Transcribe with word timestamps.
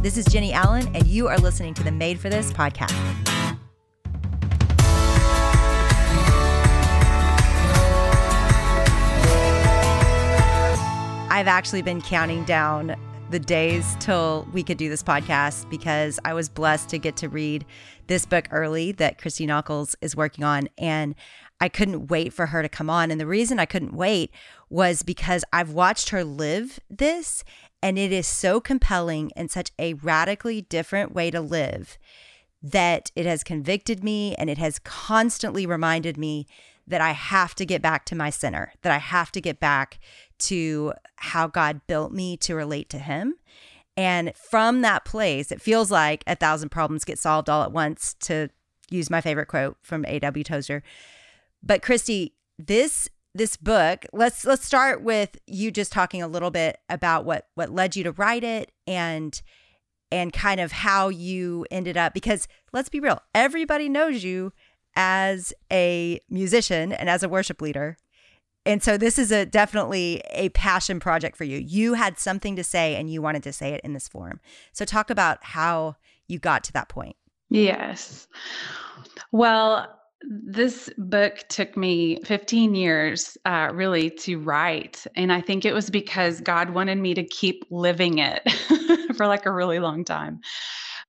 This 0.00 0.16
is 0.16 0.26
Jennie 0.26 0.52
Allen, 0.52 0.94
and 0.94 1.08
you 1.08 1.26
are 1.26 1.36
listening 1.38 1.74
to 1.74 1.82
the 1.82 1.90
Made 1.90 2.20
for 2.20 2.30
This 2.30 2.52
podcast. 2.52 2.92
I've 11.28 11.48
actually 11.48 11.82
been 11.82 12.00
counting 12.00 12.44
down 12.44 12.94
the 13.30 13.40
days 13.40 13.96
till 13.98 14.46
we 14.52 14.62
could 14.62 14.78
do 14.78 14.88
this 14.88 15.02
podcast 15.02 15.68
because 15.68 16.20
I 16.24 16.32
was 16.32 16.48
blessed 16.48 16.88
to 16.90 16.98
get 16.98 17.16
to 17.16 17.28
read 17.28 17.66
this 18.06 18.24
book 18.24 18.46
early 18.52 18.92
that 18.92 19.18
Christy 19.18 19.48
Nockels 19.48 19.96
is 20.00 20.14
working 20.14 20.44
on. 20.44 20.68
And 20.78 21.16
I 21.60 21.68
couldn't 21.68 22.06
wait 22.06 22.32
for 22.32 22.46
her 22.46 22.62
to 22.62 22.68
come 22.68 22.88
on. 22.88 23.10
And 23.10 23.20
the 23.20 23.26
reason 23.26 23.58
I 23.58 23.66
couldn't 23.66 23.94
wait 23.94 24.30
was 24.70 25.02
because 25.02 25.44
I've 25.52 25.72
watched 25.72 26.10
her 26.10 26.22
live 26.22 26.78
this, 26.88 27.42
and 27.82 27.98
it 27.98 28.12
is 28.12 28.26
so 28.26 28.60
compelling 28.60 29.30
and 29.36 29.50
such 29.50 29.70
a 29.78 29.94
radically 29.94 30.62
different 30.62 31.14
way 31.14 31.30
to 31.30 31.40
live 31.40 31.98
that 32.62 33.10
it 33.14 33.24
has 33.26 33.44
convicted 33.44 34.02
me 34.02 34.34
and 34.34 34.50
it 34.50 34.58
has 34.58 34.78
constantly 34.80 35.64
reminded 35.64 36.16
me 36.16 36.46
that 36.86 37.00
I 37.00 37.12
have 37.12 37.54
to 37.56 37.66
get 37.66 37.82
back 37.82 38.04
to 38.06 38.16
my 38.16 38.30
center, 38.30 38.72
that 38.82 38.92
I 38.92 38.98
have 38.98 39.30
to 39.32 39.40
get 39.40 39.60
back 39.60 39.98
to 40.38 40.94
how 41.16 41.46
God 41.46 41.82
built 41.86 42.12
me 42.12 42.36
to 42.38 42.54
relate 42.54 42.88
to 42.90 42.98
Him. 42.98 43.34
And 43.96 44.32
from 44.34 44.80
that 44.82 45.04
place, 45.04 45.52
it 45.52 45.60
feels 45.60 45.90
like 45.90 46.24
a 46.26 46.34
thousand 46.34 46.70
problems 46.70 47.04
get 47.04 47.18
solved 47.18 47.50
all 47.50 47.62
at 47.62 47.72
once, 47.72 48.14
to 48.20 48.48
use 48.90 49.10
my 49.10 49.20
favorite 49.20 49.46
quote 49.46 49.76
from 49.82 50.04
A.W. 50.06 50.44
Tozer. 50.44 50.82
But 51.62 51.82
Christy, 51.82 52.34
this 52.58 53.08
this 53.34 53.56
book, 53.56 54.04
let's 54.12 54.44
let's 54.44 54.64
start 54.64 55.02
with 55.02 55.36
you 55.46 55.70
just 55.70 55.92
talking 55.92 56.22
a 56.22 56.28
little 56.28 56.50
bit 56.50 56.78
about 56.88 57.24
what 57.24 57.48
what 57.54 57.70
led 57.70 57.96
you 57.96 58.04
to 58.04 58.12
write 58.12 58.44
it 58.44 58.72
and 58.86 59.40
and 60.10 60.32
kind 60.32 60.60
of 60.60 60.72
how 60.72 61.08
you 61.08 61.66
ended 61.70 61.96
up 61.96 62.14
because 62.14 62.48
let's 62.72 62.88
be 62.88 63.00
real, 63.00 63.20
everybody 63.34 63.88
knows 63.88 64.24
you 64.24 64.52
as 64.96 65.52
a 65.70 66.20
musician 66.28 66.92
and 66.92 67.08
as 67.08 67.22
a 67.22 67.28
worship 67.28 67.60
leader. 67.60 67.96
And 68.66 68.82
so 68.82 68.98
this 68.98 69.18
is 69.18 69.30
a 69.30 69.46
definitely 69.46 70.20
a 70.30 70.48
passion 70.50 71.00
project 71.00 71.36
for 71.36 71.44
you. 71.44 71.58
You 71.58 71.94
had 71.94 72.18
something 72.18 72.56
to 72.56 72.64
say 72.64 72.96
and 72.96 73.10
you 73.10 73.22
wanted 73.22 73.42
to 73.44 73.52
say 73.52 73.72
it 73.72 73.80
in 73.82 73.92
this 73.92 74.08
form. 74.08 74.40
So 74.72 74.84
talk 74.84 75.08
about 75.08 75.38
how 75.42 75.96
you 76.26 76.38
got 76.38 76.64
to 76.64 76.72
that 76.72 76.88
point. 76.88 77.16
Yes. 77.48 78.28
Well, 79.32 79.97
this 80.22 80.90
book 80.98 81.44
took 81.48 81.76
me 81.76 82.20
15 82.24 82.74
years 82.74 83.38
uh, 83.44 83.70
really 83.72 84.10
to 84.10 84.38
write. 84.38 85.06
And 85.14 85.32
I 85.32 85.40
think 85.40 85.64
it 85.64 85.72
was 85.72 85.90
because 85.90 86.40
God 86.40 86.70
wanted 86.70 86.98
me 86.98 87.14
to 87.14 87.24
keep 87.24 87.64
living 87.70 88.18
it 88.18 88.42
for 89.16 89.26
like 89.26 89.46
a 89.46 89.52
really 89.52 89.78
long 89.78 90.04
time. 90.04 90.40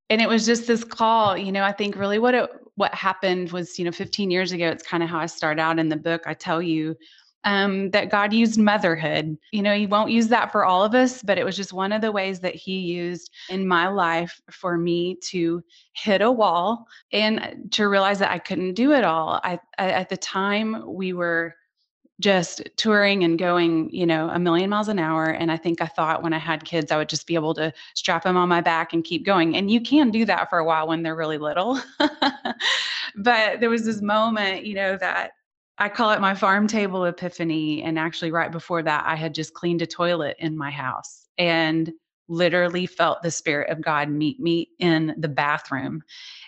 And 0.09 0.21
it 0.21 0.29
was 0.29 0.45
just 0.45 0.67
this 0.67 0.83
call, 0.83 1.37
you 1.37 1.51
know, 1.51 1.63
I 1.63 1.71
think 1.71 1.95
really 1.95 2.19
what 2.19 2.35
it 2.35 2.49
what 2.75 2.93
happened 2.93 3.51
was, 3.51 3.77
you 3.77 3.83
know, 3.83 3.91
15 3.91 4.31
years 4.31 4.53
ago, 4.53 4.69
it's 4.69 4.87
kind 4.87 5.03
of 5.03 5.09
how 5.09 5.19
I 5.19 5.25
start 5.25 5.59
out 5.59 5.79
in 5.79 5.89
the 5.89 5.97
book. 5.97 6.21
I 6.25 6.33
tell 6.33 6.61
you 6.61 6.95
um, 7.43 7.89
that 7.91 8.09
God 8.09 8.33
used 8.33 8.59
motherhood. 8.59 9.37
You 9.51 9.61
know, 9.61 9.75
He 9.75 9.87
won't 9.87 10.11
use 10.11 10.27
that 10.27 10.51
for 10.51 10.65
all 10.65 10.83
of 10.83 10.93
us, 10.93 11.23
but 11.23 11.37
it 11.37 11.45
was 11.45 11.55
just 11.55 11.73
one 11.73 11.91
of 11.91 12.01
the 12.01 12.11
ways 12.11 12.39
that 12.41 12.55
He 12.55 12.79
used 12.79 13.31
in 13.49 13.67
my 13.67 13.87
life 13.87 14.41
for 14.51 14.77
me 14.77 15.15
to 15.25 15.63
hit 15.93 16.21
a 16.21 16.31
wall 16.31 16.85
and 17.11 17.69
to 17.71 17.87
realize 17.87 18.19
that 18.19 18.31
I 18.31 18.39
couldn't 18.39 18.73
do 18.73 18.91
it 18.91 19.03
all. 19.03 19.39
I, 19.43 19.59
I 19.77 19.91
at 19.91 20.09
the 20.09 20.17
time 20.17 20.83
we 20.85 21.13
were 21.13 21.55
just 22.19 22.61
touring 22.75 23.23
and 23.23 23.39
going, 23.39 23.89
you 23.91 24.05
know, 24.05 24.29
a 24.29 24.39
million 24.39 24.69
miles 24.69 24.89
an 24.89 24.99
hour. 24.99 25.25
And 25.25 25.51
I 25.51 25.57
think 25.57 25.81
I 25.81 25.85
thought 25.85 26.21
when 26.21 26.33
I 26.33 26.37
had 26.37 26.65
kids, 26.65 26.91
I 26.91 26.97
would 26.97 27.07
just 27.07 27.25
be 27.25 27.35
able 27.35 27.53
to 27.53 27.71
strap 27.95 28.23
them 28.23 28.35
on 28.35 28.49
my 28.49 28.59
back 28.59 28.91
and 28.91 29.03
keep 29.03 29.25
going. 29.25 29.55
And 29.55 29.71
you 29.71 29.79
can 29.79 30.11
do 30.11 30.25
that 30.25 30.49
for 30.49 30.59
a 30.59 30.65
while 30.65 30.87
when 30.87 31.01
they're 31.01 31.15
really 31.15 31.37
little. 31.37 31.79
but 33.15 33.59
there 33.61 33.69
was 33.69 33.85
this 33.85 34.01
moment, 34.01 34.65
you 34.65 34.75
know, 34.75 34.97
that 34.97 35.31
I 35.79 35.87
call 35.87 36.11
it 36.11 36.19
my 36.19 36.35
farm 36.35 36.67
table 36.67 37.05
epiphany. 37.05 37.81
And 37.81 37.97
actually, 37.97 38.31
right 38.31 38.51
before 38.51 38.83
that, 38.83 39.05
I 39.07 39.15
had 39.15 39.33
just 39.33 39.53
cleaned 39.53 39.81
a 39.81 39.87
toilet 39.87 40.35
in 40.39 40.57
my 40.57 40.69
house 40.69 41.27
and 41.37 41.91
literally 42.27 42.85
felt 42.85 43.23
the 43.23 43.31
Spirit 43.31 43.69
of 43.71 43.81
God 43.81 44.09
meet 44.09 44.39
me 44.39 44.69
in 44.77 45.15
the 45.17 45.29
bathroom 45.29 46.03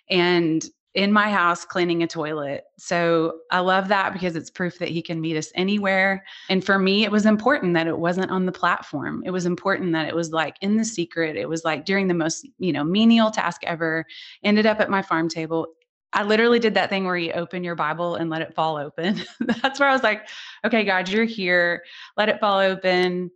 and 0.10 0.64
in 0.94 1.14
my 1.14 1.32
house 1.32 1.64
cleaning 1.64 2.04
a 2.04 2.08
toilet. 2.08 2.66
So 2.78 3.40
I 3.50 3.60
love 3.60 3.88
that 3.88 4.12
because 4.12 4.36
it's 4.36 4.50
proof 4.50 4.78
that 4.80 4.90
He 4.90 5.02
can 5.02 5.22
meet 5.22 5.38
us 5.38 5.50
anywhere. 5.56 6.26
And 6.50 6.64
for 6.64 6.78
me, 6.78 7.06
it 7.06 7.12
was 7.12 7.26
important 7.26 7.74
that 7.76 7.88
it 7.88 7.98
wasn't 7.98 8.30
on 8.30 8.46
the 8.46 8.52
platform. 8.52 9.24
It 9.26 9.32
was 9.32 9.46
important 9.46 9.94
that 9.94 10.10
it 10.10 10.16
was 10.16 10.32
like 10.32 10.58
in 10.60 10.76
the 10.76 10.84
secret. 10.84 11.38
It 11.38 11.48
was 11.48 11.64
like 11.64 11.86
during 11.86 12.10
the 12.10 12.14
most, 12.14 12.46
you 12.60 12.74
know, 12.74 12.84
menial 12.84 13.32
task 13.32 13.62
ever, 13.64 14.06
ended 14.44 14.66
up 14.66 14.82
at 14.82 14.90
my 14.90 15.02
farm 15.02 15.30
table 15.30 15.68
I 16.14 16.24
literally 16.24 16.60
did 16.60 16.74
that 16.74 16.90
thing 16.90 17.06
where 17.06 17.18
you 17.18 17.32
open 17.32 17.64
your 17.64 17.76
Bible 17.76 18.16
and 18.16 18.30
let 18.30 18.42
it 18.42 18.54
fall 18.54 18.78
open. 18.78 19.22
That's 19.40 19.80
where 19.80 19.90
I 19.90 19.94
was 19.94 20.04
like, 20.04 20.28
okay, 20.66 20.84
God, 20.84 21.08
you're 21.08 21.26
here. 21.26 21.84
Let 22.18 22.30
it 22.30 22.40
fall 22.40 22.60
open. 22.60 23.32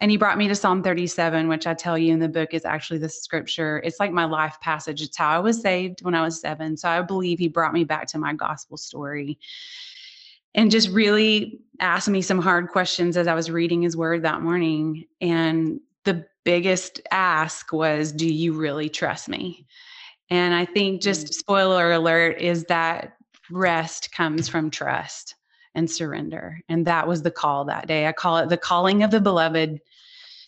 And 0.00 0.10
he 0.10 0.16
brought 0.16 0.36
me 0.36 0.48
to 0.48 0.54
Psalm 0.54 0.82
37, 0.82 1.48
which 1.48 1.66
I 1.66 1.74
tell 1.74 1.96
you 1.96 2.12
in 2.12 2.18
the 2.18 2.28
book 2.28 2.52
is 2.52 2.64
actually 2.64 2.98
the 2.98 3.08
scripture. 3.08 3.80
It's 3.84 4.00
like 4.00 4.12
my 4.12 4.24
life 4.24 4.58
passage. 4.60 5.00
It's 5.00 5.16
how 5.16 5.30
I 5.30 5.38
was 5.38 5.60
saved 5.60 6.02
when 6.02 6.14
I 6.14 6.22
was 6.22 6.40
seven. 6.40 6.76
So 6.76 6.88
I 6.88 7.00
believe 7.02 7.38
he 7.38 7.48
brought 7.48 7.72
me 7.72 7.84
back 7.84 8.06
to 8.08 8.18
my 8.18 8.34
gospel 8.34 8.76
story 8.76 9.38
and 10.54 10.70
just 10.70 10.90
really 10.90 11.60
asked 11.80 12.08
me 12.08 12.22
some 12.22 12.40
hard 12.40 12.68
questions 12.68 13.16
as 13.16 13.26
I 13.26 13.34
was 13.34 13.50
reading 13.50 13.82
his 13.82 13.96
word 13.96 14.22
that 14.22 14.42
morning. 14.42 15.06
And 15.20 15.80
the 16.04 16.26
biggest 16.44 17.00
ask 17.10 17.72
was, 17.72 18.12
Do 18.12 18.26
you 18.26 18.52
really 18.52 18.88
trust 18.88 19.28
me? 19.28 19.66
And 20.30 20.54
I 20.54 20.64
think 20.64 21.02
just 21.02 21.26
mm. 21.26 21.34
spoiler 21.34 21.92
alert 21.92 22.40
is 22.40 22.64
that 22.64 23.16
rest 23.50 24.12
comes 24.12 24.48
from 24.48 24.70
trust 24.70 25.34
and 25.74 25.90
surrender. 25.90 26.60
And 26.68 26.86
that 26.86 27.06
was 27.06 27.22
the 27.22 27.30
call 27.30 27.64
that 27.66 27.86
day. 27.86 28.06
I 28.06 28.12
call 28.12 28.38
it 28.38 28.48
the 28.48 28.56
calling 28.56 29.02
of 29.02 29.10
the 29.10 29.20
beloved 29.20 29.80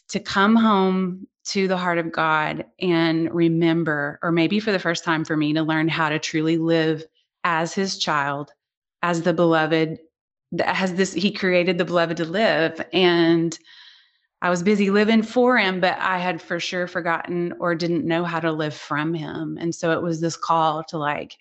to 0.09 0.21
come 0.21 0.57
home 0.57 1.27
to 1.45 1.69
the 1.69 1.77
heart 1.77 1.99
of 1.99 2.13
God 2.13 2.65
and 2.81 3.33
remember, 3.35 4.19
or 4.23 4.33
maybe 4.33 4.61
for 4.61 4.73
the 4.73 4.79
first 4.79 5.05
time 5.05 5.25
for 5.25 5.37
me, 5.37 5.53
to 5.55 5.63
learn 5.63 5.89
how 5.89 6.09
to 6.09 6.19
truly 6.19 6.57
live 6.57 7.05
as 7.45 7.73
his 7.73 7.99
child, 7.99 8.53
as 9.03 9.23
the 9.23 9.33
beloved, 9.33 9.99
that 10.53 10.75
has 10.75 10.95
this, 10.95 11.13
he 11.13 11.31
created 11.31 11.79
the 11.79 11.85
beloved 11.85 12.17
to 12.19 12.25
live. 12.25 12.85
And 12.93 13.59
I 14.41 14.51
was 14.51 14.63
busy 14.63 14.91
living 14.91 15.23
for 15.23 15.59
him, 15.59 15.81
but 15.81 15.99
I 15.99 16.19
had 16.19 16.41
for 16.41 16.61
sure 16.61 16.87
forgotten 16.87 17.55
or 17.59 17.75
didn't 17.75 18.07
know 18.07 18.25
how 18.25 18.39
to 18.41 18.53
live 18.53 18.75
from 18.75 19.13
him. 19.13 19.59
And 19.61 19.75
so 19.75 19.93
it 19.93 20.03
was 20.03 20.21
this 20.21 20.37
call 20.37 20.85
to 20.85 20.99
like, 20.99 21.37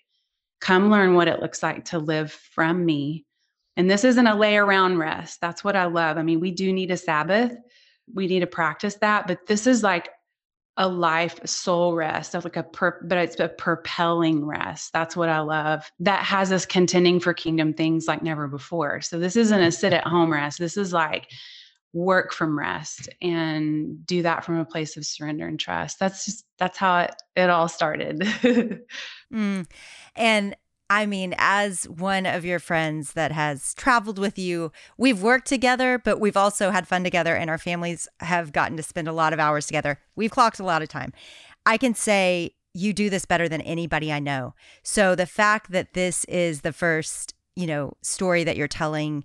come 0.60 0.90
learn 0.90 1.14
what 1.14 1.28
it 1.28 1.40
looks 1.40 1.62
like 1.62 1.84
to 1.86 1.98
live 1.98 2.32
from 2.32 2.84
me. 2.84 3.24
And 3.76 3.88
this 3.88 4.02
isn't 4.02 4.26
a 4.26 4.34
lay 4.34 4.56
around 4.56 4.98
rest. 4.98 5.40
That's 5.40 5.62
what 5.62 5.76
I 5.76 5.84
love. 5.84 6.18
I 6.18 6.22
mean, 6.22 6.40
we 6.40 6.50
do 6.50 6.72
need 6.72 6.90
a 6.90 6.96
Sabbath, 6.96 7.56
we 8.12 8.26
need 8.26 8.40
to 8.40 8.46
practice 8.46 8.96
that, 8.96 9.26
but 9.28 9.46
this 9.46 9.66
is 9.66 9.82
like 9.82 10.08
a 10.78 10.88
life 10.88 11.44
soul 11.44 11.94
rest 11.94 12.34
of 12.34 12.44
like 12.44 12.56
a 12.56 12.62
per, 12.62 13.00
but 13.04 13.18
it's 13.18 13.38
a 13.40 13.48
propelling 13.48 14.46
rest 14.46 14.92
that's 14.92 15.16
what 15.16 15.28
i 15.28 15.40
love 15.40 15.90
that 15.98 16.22
has 16.22 16.52
us 16.52 16.64
contending 16.64 17.18
for 17.18 17.34
kingdom 17.34 17.74
things 17.74 18.06
like 18.06 18.22
never 18.22 18.46
before 18.46 19.00
so 19.00 19.18
this 19.18 19.34
isn't 19.34 19.60
a 19.60 19.72
sit 19.72 19.92
at 19.92 20.06
home 20.06 20.32
rest 20.32 20.60
this 20.60 20.76
is 20.76 20.92
like 20.92 21.28
work 21.92 22.32
from 22.32 22.58
rest 22.58 23.08
and 23.22 24.04
do 24.06 24.22
that 24.22 24.44
from 24.44 24.58
a 24.58 24.64
place 24.64 24.96
of 24.96 25.06
surrender 25.06 25.46
and 25.46 25.58
trust. 25.58 25.98
That's 25.98 26.24
just 26.24 26.44
that's 26.58 26.76
how 26.76 27.00
it, 27.00 27.14
it 27.36 27.50
all 27.50 27.68
started. 27.68 28.20
mm. 29.32 29.66
And 30.16 30.56
I 30.90 31.04
mean, 31.04 31.34
as 31.36 31.84
one 31.84 32.24
of 32.24 32.44
your 32.44 32.58
friends 32.58 33.12
that 33.12 33.30
has 33.32 33.74
traveled 33.74 34.18
with 34.18 34.38
you, 34.38 34.72
we've 34.96 35.22
worked 35.22 35.46
together, 35.46 35.98
but 35.98 36.18
we've 36.18 36.36
also 36.36 36.70
had 36.70 36.88
fun 36.88 37.04
together, 37.04 37.36
and 37.36 37.50
our 37.50 37.58
families 37.58 38.08
have 38.20 38.52
gotten 38.52 38.76
to 38.78 38.82
spend 38.82 39.06
a 39.06 39.12
lot 39.12 39.34
of 39.34 39.38
hours 39.38 39.66
together. 39.66 40.00
We've 40.16 40.30
clocked 40.30 40.60
a 40.60 40.64
lot 40.64 40.80
of 40.80 40.88
time. 40.88 41.12
I 41.66 41.76
can 41.76 41.94
say 41.94 42.54
you 42.72 42.92
do 42.92 43.10
this 43.10 43.26
better 43.26 43.48
than 43.48 43.60
anybody 43.62 44.12
I 44.12 44.18
know. 44.18 44.54
So 44.82 45.14
the 45.14 45.26
fact 45.26 45.72
that 45.72 45.92
this 45.92 46.24
is 46.24 46.62
the 46.62 46.72
first, 46.72 47.34
you 47.54 47.66
know, 47.66 47.92
story 48.02 48.44
that 48.44 48.56
you're 48.56 48.68
telling 48.68 49.24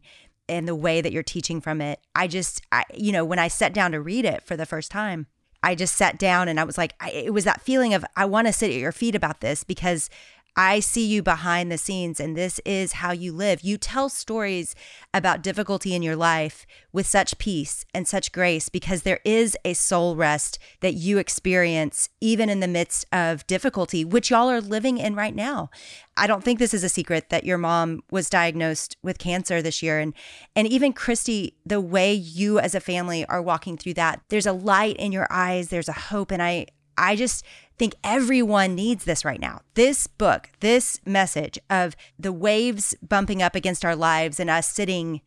and 0.49 0.67
the 0.67 0.75
way 0.75 1.01
that 1.01 1.11
you're 1.11 1.23
teaching 1.23 1.61
from 1.61 1.81
it. 1.81 1.99
I 2.15 2.27
just, 2.27 2.61
I, 2.71 2.83
you 2.93 3.11
know, 3.11 3.25
when 3.25 3.39
I 3.39 3.47
sat 3.47 3.73
down 3.73 3.91
to 3.91 4.01
read 4.01 4.25
it 4.25 4.43
for 4.43 4.57
the 4.57 4.65
first 4.65 4.91
time, 4.91 5.27
I 5.61 5.75
just 5.75 5.95
sat 5.95 6.19
down 6.19 6.49
and 6.49 6.59
I 6.59 6.65
was 6.65 6.77
like, 6.77 6.93
I, 6.99 7.11
it 7.11 7.33
was 7.33 7.45
that 7.45 7.61
feeling 7.61 7.93
of, 7.93 8.03
I 8.17 8.25
want 8.25 8.47
to 8.47 8.53
sit 8.53 8.69
at 8.71 8.79
your 8.79 8.91
feet 8.91 9.15
about 9.15 9.39
this 9.39 9.63
because 9.63 10.09
I 10.55 10.81
see 10.81 11.05
you 11.05 11.23
behind 11.23 11.71
the 11.71 11.79
scenes, 11.79 12.19
and 12.19 12.37
this 12.37 12.59
is 12.63 12.93
how 12.93 13.11
you 13.11 13.33
live. 13.33 13.61
You 13.61 13.77
tell 13.77 14.07
stories 14.07 14.75
about 15.11 15.41
difficulty 15.41 15.95
in 15.95 16.03
your 16.03 16.15
life 16.15 16.67
with 16.91 17.07
such 17.07 17.39
peace 17.39 17.85
and 17.91 18.07
such 18.07 18.31
grace 18.31 18.69
because 18.69 19.01
there 19.01 19.19
is 19.25 19.57
a 19.65 19.73
soul 19.73 20.15
rest 20.15 20.59
that 20.81 20.93
you 20.93 21.17
experience 21.17 22.09
even 22.21 22.49
in 22.49 22.59
the 22.59 22.67
midst 22.67 23.05
of 23.11 23.47
difficulty, 23.47 24.05
which 24.05 24.29
y'all 24.29 24.49
are 24.49 24.61
living 24.61 24.99
in 24.99 25.15
right 25.15 25.35
now. 25.35 25.71
I 26.15 26.27
don't 26.27 26.43
think 26.43 26.59
this 26.59 26.75
is 26.75 26.83
a 26.83 26.89
secret 26.89 27.29
that 27.29 27.45
your 27.45 27.57
mom 27.57 28.03
was 28.11 28.29
diagnosed 28.29 28.95
with 29.01 29.17
cancer 29.17 29.59
this 29.59 29.81
year. 29.81 29.97
And, 29.99 30.13
and 30.55 30.67
even 30.67 30.93
Christy, 30.93 31.55
the 31.65 31.81
way 31.81 32.13
you 32.13 32.59
as 32.59 32.75
a 32.75 32.79
family 32.79 33.25
are 33.25 33.41
walking 33.41 33.75
through 33.75 33.95
that, 33.95 34.21
there's 34.29 34.45
a 34.45 34.53
light 34.53 34.97
in 34.97 35.11
your 35.11 35.25
eyes, 35.31 35.69
there's 35.69 35.89
a 35.89 35.93
hope. 35.93 36.29
And 36.29 36.43
I, 36.43 36.67
I 36.97 37.15
just 37.15 37.43
think 37.77 37.95
everyone 38.03 38.75
needs 38.75 39.05
this 39.05 39.25
right 39.25 39.39
now. 39.39 39.61
This 39.73 40.07
book, 40.07 40.49
this 40.59 40.99
message 41.05 41.57
of 41.69 41.95
the 42.17 42.31
waves 42.31 42.95
bumping 43.01 43.41
up 43.41 43.55
against 43.55 43.83
our 43.83 43.95
lives 43.95 44.39
and 44.39 44.49
us 44.49 44.69
sitting 44.69 45.21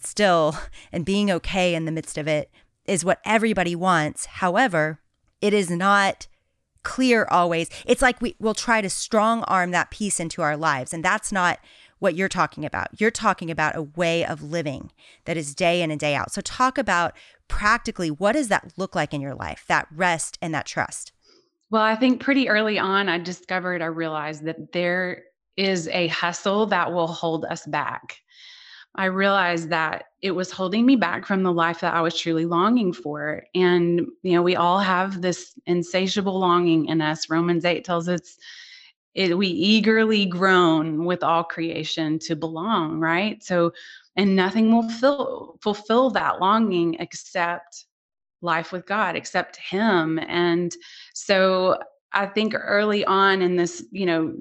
still 0.00 0.56
and 0.92 1.04
being 1.04 1.30
okay 1.30 1.74
in 1.74 1.84
the 1.84 1.92
midst 1.92 2.18
of 2.18 2.26
it 2.26 2.50
is 2.84 3.04
what 3.04 3.20
everybody 3.24 3.76
wants. 3.76 4.26
However, 4.26 5.00
it 5.40 5.54
is 5.54 5.70
not 5.70 6.26
clear 6.82 7.26
always. 7.30 7.70
It's 7.86 8.02
like 8.02 8.20
we 8.20 8.34
will 8.38 8.54
try 8.54 8.80
to 8.80 8.90
strong 8.90 9.42
arm 9.44 9.70
that 9.70 9.90
peace 9.90 10.18
into 10.18 10.42
our 10.42 10.56
lives. 10.56 10.92
And 10.92 11.04
that's 11.04 11.30
not 11.30 11.60
what 12.00 12.16
you're 12.16 12.28
talking 12.28 12.64
about. 12.64 13.00
You're 13.00 13.12
talking 13.12 13.50
about 13.50 13.76
a 13.76 13.82
way 13.82 14.24
of 14.24 14.42
living 14.42 14.90
that 15.24 15.36
is 15.36 15.54
day 15.54 15.82
in 15.82 15.92
and 15.92 16.00
day 16.00 16.16
out. 16.16 16.32
So, 16.32 16.40
talk 16.40 16.76
about 16.76 17.14
practically 17.46 18.10
what 18.10 18.32
does 18.32 18.48
that 18.48 18.72
look 18.76 18.96
like 18.96 19.14
in 19.14 19.20
your 19.20 19.34
life, 19.34 19.64
that 19.68 19.86
rest 19.94 20.36
and 20.42 20.52
that 20.52 20.66
trust? 20.66 21.12
Well, 21.72 21.80
I 21.80 21.96
think 21.96 22.20
pretty 22.20 22.50
early 22.50 22.78
on, 22.78 23.08
I 23.08 23.16
discovered, 23.16 23.80
I 23.80 23.86
realized 23.86 24.44
that 24.44 24.72
there 24.72 25.22
is 25.56 25.88
a 25.88 26.08
hustle 26.08 26.66
that 26.66 26.92
will 26.92 27.06
hold 27.06 27.46
us 27.46 27.64
back. 27.64 28.18
I 28.94 29.06
realized 29.06 29.70
that 29.70 30.04
it 30.20 30.32
was 30.32 30.52
holding 30.52 30.84
me 30.84 30.96
back 30.96 31.24
from 31.24 31.42
the 31.42 31.50
life 31.50 31.80
that 31.80 31.94
I 31.94 32.02
was 32.02 32.20
truly 32.20 32.44
longing 32.44 32.92
for. 32.92 33.44
And, 33.54 34.00
you 34.22 34.34
know, 34.34 34.42
we 34.42 34.54
all 34.54 34.80
have 34.80 35.22
this 35.22 35.58
insatiable 35.64 36.38
longing 36.38 36.88
in 36.88 37.00
us. 37.00 37.30
Romans 37.30 37.64
8 37.64 37.86
tells 37.86 38.06
us 38.06 38.36
it, 39.14 39.38
we 39.38 39.46
eagerly 39.46 40.26
groan 40.26 41.06
with 41.06 41.22
all 41.22 41.42
creation 41.42 42.18
to 42.18 42.36
belong, 42.36 43.00
right? 43.00 43.42
So, 43.42 43.72
and 44.16 44.36
nothing 44.36 44.72
will 44.72 44.90
fill, 44.90 45.58
fulfill 45.62 46.10
that 46.10 46.38
longing 46.38 46.96
except 47.00 47.86
life 48.42 48.72
with 48.72 48.86
God, 48.86 49.16
except 49.16 49.56
Him. 49.56 50.18
And 50.28 50.74
so 51.14 51.78
I 52.12 52.26
think 52.26 52.54
early 52.54 53.04
on 53.04 53.40
in 53.42 53.56
this, 53.56 53.84
you 53.90 54.06
know, 54.06 54.34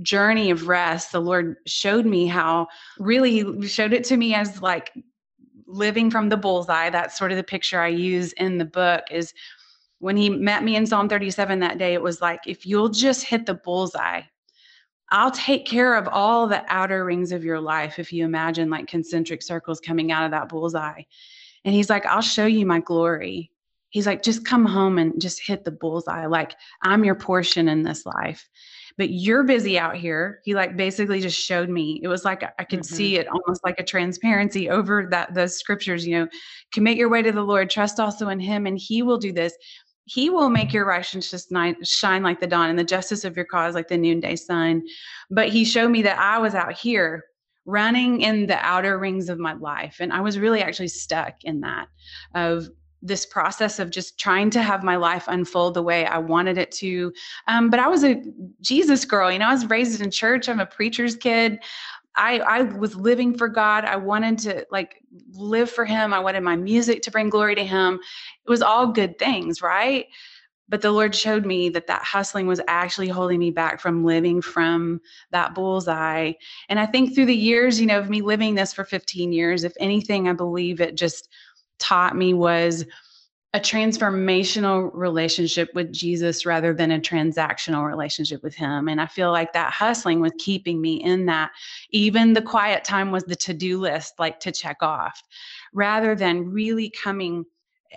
journey 0.00 0.50
of 0.50 0.68
rest, 0.68 1.12
the 1.12 1.20
Lord 1.20 1.56
showed 1.66 2.06
me 2.06 2.26
how 2.26 2.68
really 2.98 3.66
showed 3.68 3.92
it 3.92 4.04
to 4.04 4.16
me 4.16 4.34
as 4.34 4.62
like 4.62 4.92
living 5.66 6.10
from 6.10 6.28
the 6.28 6.36
bullseye. 6.36 6.90
That's 6.90 7.18
sort 7.18 7.30
of 7.30 7.36
the 7.36 7.44
picture 7.44 7.80
I 7.80 7.88
use 7.88 8.32
in 8.34 8.58
the 8.58 8.64
book 8.64 9.04
is 9.10 9.34
when 9.98 10.16
He 10.16 10.30
met 10.30 10.64
me 10.64 10.76
in 10.76 10.86
Psalm 10.86 11.08
37 11.08 11.60
that 11.60 11.78
day, 11.78 11.94
it 11.94 12.02
was 12.02 12.20
like, 12.20 12.40
if 12.46 12.66
you'll 12.66 12.88
just 12.88 13.24
hit 13.24 13.46
the 13.46 13.54
bullseye, 13.54 14.22
I'll 15.10 15.30
take 15.30 15.66
care 15.66 15.94
of 15.94 16.08
all 16.08 16.46
the 16.46 16.64
outer 16.68 17.04
rings 17.04 17.32
of 17.32 17.44
your 17.44 17.60
life. 17.60 17.98
If 17.98 18.12
you 18.12 18.24
imagine 18.24 18.70
like 18.70 18.86
concentric 18.86 19.42
circles 19.42 19.78
coming 19.78 20.10
out 20.10 20.24
of 20.24 20.30
that 20.30 20.48
bullseye. 20.48 21.02
And 21.64 21.74
he's 21.74 21.90
like, 21.90 22.06
I'll 22.06 22.22
show 22.22 22.46
you 22.46 22.66
my 22.66 22.80
glory. 22.80 23.50
He's 23.90 24.06
like, 24.06 24.22
just 24.22 24.44
come 24.44 24.64
home 24.64 24.98
and 24.98 25.20
just 25.20 25.46
hit 25.46 25.64
the 25.64 25.70
bullseye. 25.70 26.26
Like, 26.26 26.54
I'm 26.82 27.04
your 27.04 27.14
portion 27.14 27.68
in 27.68 27.82
this 27.82 28.06
life. 28.06 28.48
But 28.98 29.10
you're 29.10 29.44
busy 29.44 29.78
out 29.78 29.96
here. 29.96 30.40
He 30.44 30.54
like 30.54 30.76
basically 30.76 31.20
just 31.20 31.38
showed 31.38 31.68
me. 31.68 32.00
It 32.02 32.08
was 32.08 32.24
like 32.24 32.42
I 32.58 32.64
could 32.64 32.80
mm-hmm. 32.80 32.94
see 32.94 33.16
it 33.16 33.28
almost 33.28 33.64
like 33.64 33.78
a 33.78 33.84
transparency 33.84 34.68
over 34.68 35.08
that 35.10 35.34
the 35.34 35.48
scriptures, 35.48 36.06
you 36.06 36.18
know, 36.18 36.28
commit 36.72 36.98
your 36.98 37.08
way 37.08 37.22
to 37.22 37.32
the 37.32 37.42
Lord, 37.42 37.70
trust 37.70 38.00
also 38.00 38.28
in 38.28 38.40
him, 38.40 38.66
and 38.66 38.78
he 38.78 39.02
will 39.02 39.18
do 39.18 39.32
this. 39.32 39.54
He 40.04 40.30
will 40.30 40.50
make 40.50 40.72
your 40.72 40.84
righteousness 40.84 41.48
shine 41.84 42.22
like 42.22 42.40
the 42.40 42.46
dawn 42.46 42.68
and 42.70 42.78
the 42.78 42.84
justice 42.84 43.24
of 43.24 43.36
your 43.36 43.46
cause 43.46 43.74
like 43.74 43.88
the 43.88 43.96
noonday 43.96 44.36
sun. 44.36 44.82
But 45.30 45.48
he 45.48 45.64
showed 45.64 45.90
me 45.90 46.02
that 46.02 46.18
I 46.18 46.38
was 46.38 46.54
out 46.54 46.72
here 46.74 47.24
running 47.64 48.20
in 48.20 48.46
the 48.46 48.56
outer 48.56 48.98
rings 48.98 49.28
of 49.28 49.38
my 49.38 49.52
life. 49.54 49.98
And 50.00 50.12
I 50.12 50.20
was 50.20 50.38
really 50.38 50.62
actually 50.62 50.88
stuck 50.88 51.44
in 51.44 51.60
that 51.60 51.88
of 52.34 52.68
this 53.02 53.26
process 53.26 53.78
of 53.78 53.90
just 53.90 54.18
trying 54.18 54.48
to 54.50 54.62
have 54.62 54.84
my 54.84 54.96
life 54.96 55.24
unfold 55.26 55.74
the 55.74 55.82
way 55.82 56.06
I 56.06 56.18
wanted 56.18 56.56
it 56.56 56.70
to. 56.72 57.12
Um, 57.48 57.68
but 57.68 57.80
I 57.80 57.88
was 57.88 58.04
a 58.04 58.22
Jesus 58.60 59.04
girl, 59.04 59.30
you 59.30 59.38
know, 59.38 59.48
I 59.48 59.52
was 59.52 59.66
raised 59.66 60.00
in 60.00 60.10
church. 60.10 60.48
I'm 60.48 60.60
a 60.60 60.66
preacher's 60.66 61.16
kid. 61.16 61.58
I, 62.14 62.38
I 62.40 62.62
was 62.62 62.94
living 62.94 63.36
for 63.36 63.48
God. 63.48 63.84
I 63.84 63.96
wanted 63.96 64.38
to 64.40 64.66
like 64.70 65.02
live 65.32 65.70
for 65.70 65.84
Him. 65.84 66.12
I 66.12 66.20
wanted 66.20 66.42
my 66.42 66.56
music 66.56 67.02
to 67.02 67.10
bring 67.10 67.30
glory 67.30 67.54
to 67.54 67.64
Him. 67.64 68.00
It 68.46 68.50
was 68.50 68.62
all 68.62 68.86
good 68.86 69.18
things, 69.18 69.62
right? 69.62 70.06
But 70.68 70.80
the 70.80 70.90
lord 70.90 71.14
showed 71.14 71.44
me 71.44 71.68
that 71.68 71.86
that 71.86 72.02
hustling 72.02 72.46
was 72.46 72.60
actually 72.68 73.08
holding 73.08 73.38
me 73.38 73.50
back 73.50 73.80
from 73.80 74.04
living 74.04 74.40
from 74.40 75.00
that 75.30 75.54
bullseye 75.54 76.32
and 76.68 76.78
i 76.78 76.86
think 76.86 77.14
through 77.14 77.26
the 77.26 77.34
years 77.34 77.80
you 77.80 77.86
know 77.86 77.98
of 77.98 78.10
me 78.10 78.20
living 78.20 78.54
this 78.54 78.72
for 78.72 78.84
15 78.84 79.32
years 79.32 79.64
if 79.64 79.72
anything 79.78 80.28
i 80.28 80.32
believe 80.32 80.80
it 80.80 80.96
just 80.96 81.28
taught 81.78 82.16
me 82.16 82.32
was 82.32 82.84
a 83.54 83.60
transformational 83.60 84.90
relationship 84.94 85.68
with 85.74 85.92
Jesus 85.92 86.46
rather 86.46 86.72
than 86.72 86.90
a 86.90 86.98
transactional 86.98 87.86
relationship 87.86 88.42
with 88.42 88.54
him. 88.54 88.88
And 88.88 88.98
I 88.98 89.06
feel 89.06 89.30
like 89.30 89.52
that 89.52 89.74
hustling 89.74 90.20
was 90.20 90.32
keeping 90.38 90.80
me 90.80 90.94
in 91.02 91.26
that. 91.26 91.50
Even 91.90 92.32
the 92.32 92.40
quiet 92.40 92.82
time 92.82 93.10
was 93.10 93.24
the 93.24 93.36
to 93.36 93.52
do 93.52 93.78
list, 93.78 94.14
like 94.18 94.40
to 94.40 94.52
check 94.52 94.78
off, 94.80 95.22
rather 95.74 96.14
than 96.14 96.50
really 96.50 96.88
coming 96.88 97.44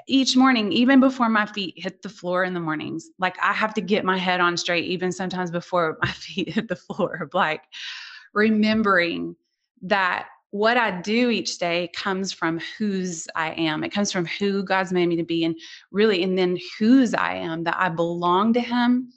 each 0.07 0.35
morning, 0.35 0.71
even 0.71 0.99
before 0.99 1.29
my 1.29 1.45
feet 1.45 1.73
hit 1.77 2.01
the 2.01 2.09
floor 2.09 2.43
in 2.43 2.53
the 2.53 2.59
mornings, 2.59 3.09
like 3.19 3.37
I 3.41 3.53
have 3.53 3.73
to 3.75 3.81
get 3.81 4.05
my 4.05 4.17
head 4.17 4.39
on 4.39 4.57
straight, 4.57 4.85
even 4.85 5.11
sometimes 5.11 5.51
before 5.51 5.97
my 6.01 6.11
feet 6.11 6.49
hit 6.49 6.67
the 6.67 6.75
floor, 6.75 7.29
like 7.33 7.63
remembering 8.33 9.35
that 9.81 10.27
what 10.51 10.77
I 10.77 11.01
do 11.01 11.29
each 11.29 11.57
day 11.57 11.89
comes 11.93 12.31
from 12.31 12.61
whose 12.77 13.27
I 13.35 13.51
am. 13.51 13.83
It 13.83 13.91
comes 13.91 14.11
from 14.11 14.25
who 14.25 14.63
God's 14.63 14.93
made 14.93 15.07
me 15.07 15.17
to 15.17 15.23
be, 15.23 15.43
and 15.43 15.55
really, 15.91 16.23
and 16.23 16.37
then 16.37 16.57
whose 16.79 17.13
I 17.13 17.33
am, 17.35 17.63
that 17.65 17.75
I 17.77 17.89
belong 17.89 18.53
to 18.53 18.61
Him, 18.61 19.11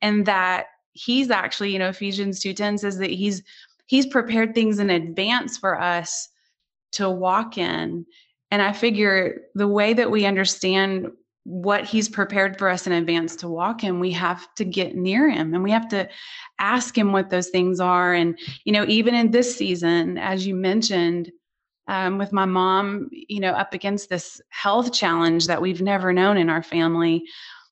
and 0.00 0.24
that 0.26 0.66
He's 0.92 1.30
actually, 1.30 1.72
you 1.72 1.78
know, 1.78 1.88
Ephesians 1.88 2.40
2:10 2.40 2.78
says 2.78 2.98
that 2.98 3.10
He's 3.10 3.42
He's 3.86 4.06
prepared 4.06 4.54
things 4.54 4.78
in 4.78 4.90
advance 4.90 5.58
for 5.58 5.80
us 5.80 6.28
to 6.92 7.10
walk 7.10 7.58
in 7.58 8.06
and 8.50 8.62
I 8.62 8.72
figure 8.72 9.42
the 9.54 9.68
way 9.68 9.92
that 9.94 10.10
we 10.10 10.24
understand 10.24 11.10
what 11.44 11.84
he's 11.84 12.08
prepared 12.08 12.58
for 12.58 12.68
us 12.68 12.88
in 12.88 12.92
advance 12.92 13.36
to 13.36 13.48
walk 13.48 13.84
in, 13.84 14.00
we 14.00 14.10
have 14.10 14.52
to 14.56 14.64
get 14.64 14.96
near 14.96 15.30
him 15.30 15.54
and 15.54 15.62
we 15.62 15.70
have 15.70 15.88
to 15.88 16.08
ask 16.58 16.96
him 16.98 17.12
what 17.12 17.30
those 17.30 17.50
things 17.50 17.78
are. 17.78 18.14
And, 18.14 18.36
you 18.64 18.72
know, 18.72 18.84
even 18.88 19.14
in 19.14 19.30
this 19.30 19.56
season, 19.56 20.18
as 20.18 20.44
you 20.44 20.56
mentioned, 20.56 21.30
um, 21.86 22.18
with 22.18 22.32
my 22.32 22.46
mom, 22.46 23.08
you 23.12 23.38
know, 23.38 23.52
up 23.52 23.74
against 23.74 24.08
this 24.08 24.40
health 24.50 24.92
challenge 24.92 25.46
that 25.46 25.62
we've 25.62 25.82
never 25.82 26.12
known 26.12 26.36
in 26.36 26.50
our 26.50 26.64
family, 26.64 27.24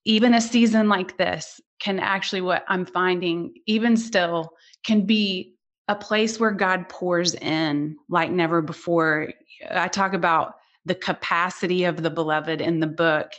even 0.05 0.35
a 0.35 0.41
season 0.41 0.89
like 0.89 1.17
this 1.17 1.61
can 1.81 1.99
actually, 1.99 2.43
what 2.43 2.65
I'm 2.69 2.87
finding, 2.87 3.55
even 3.67 3.97
still, 3.97 4.53
can 4.87 5.05
be 5.05 5.57
a 5.89 5.97
place 5.97 6.39
where 6.39 6.53
God 6.53 6.89
pours 6.89 7.35
in 7.35 7.97
like 8.09 8.31
never 8.31 8.63
before. 8.63 9.33
I 9.69 9.89
talk 9.89 10.15
about 10.15 10.55
the 10.85 10.95
capacity 10.95 11.85
of 11.85 12.03
the 12.03 12.11
beloved 12.11 12.61
in 12.61 12.81
the 12.81 12.87
book 12.87 13.33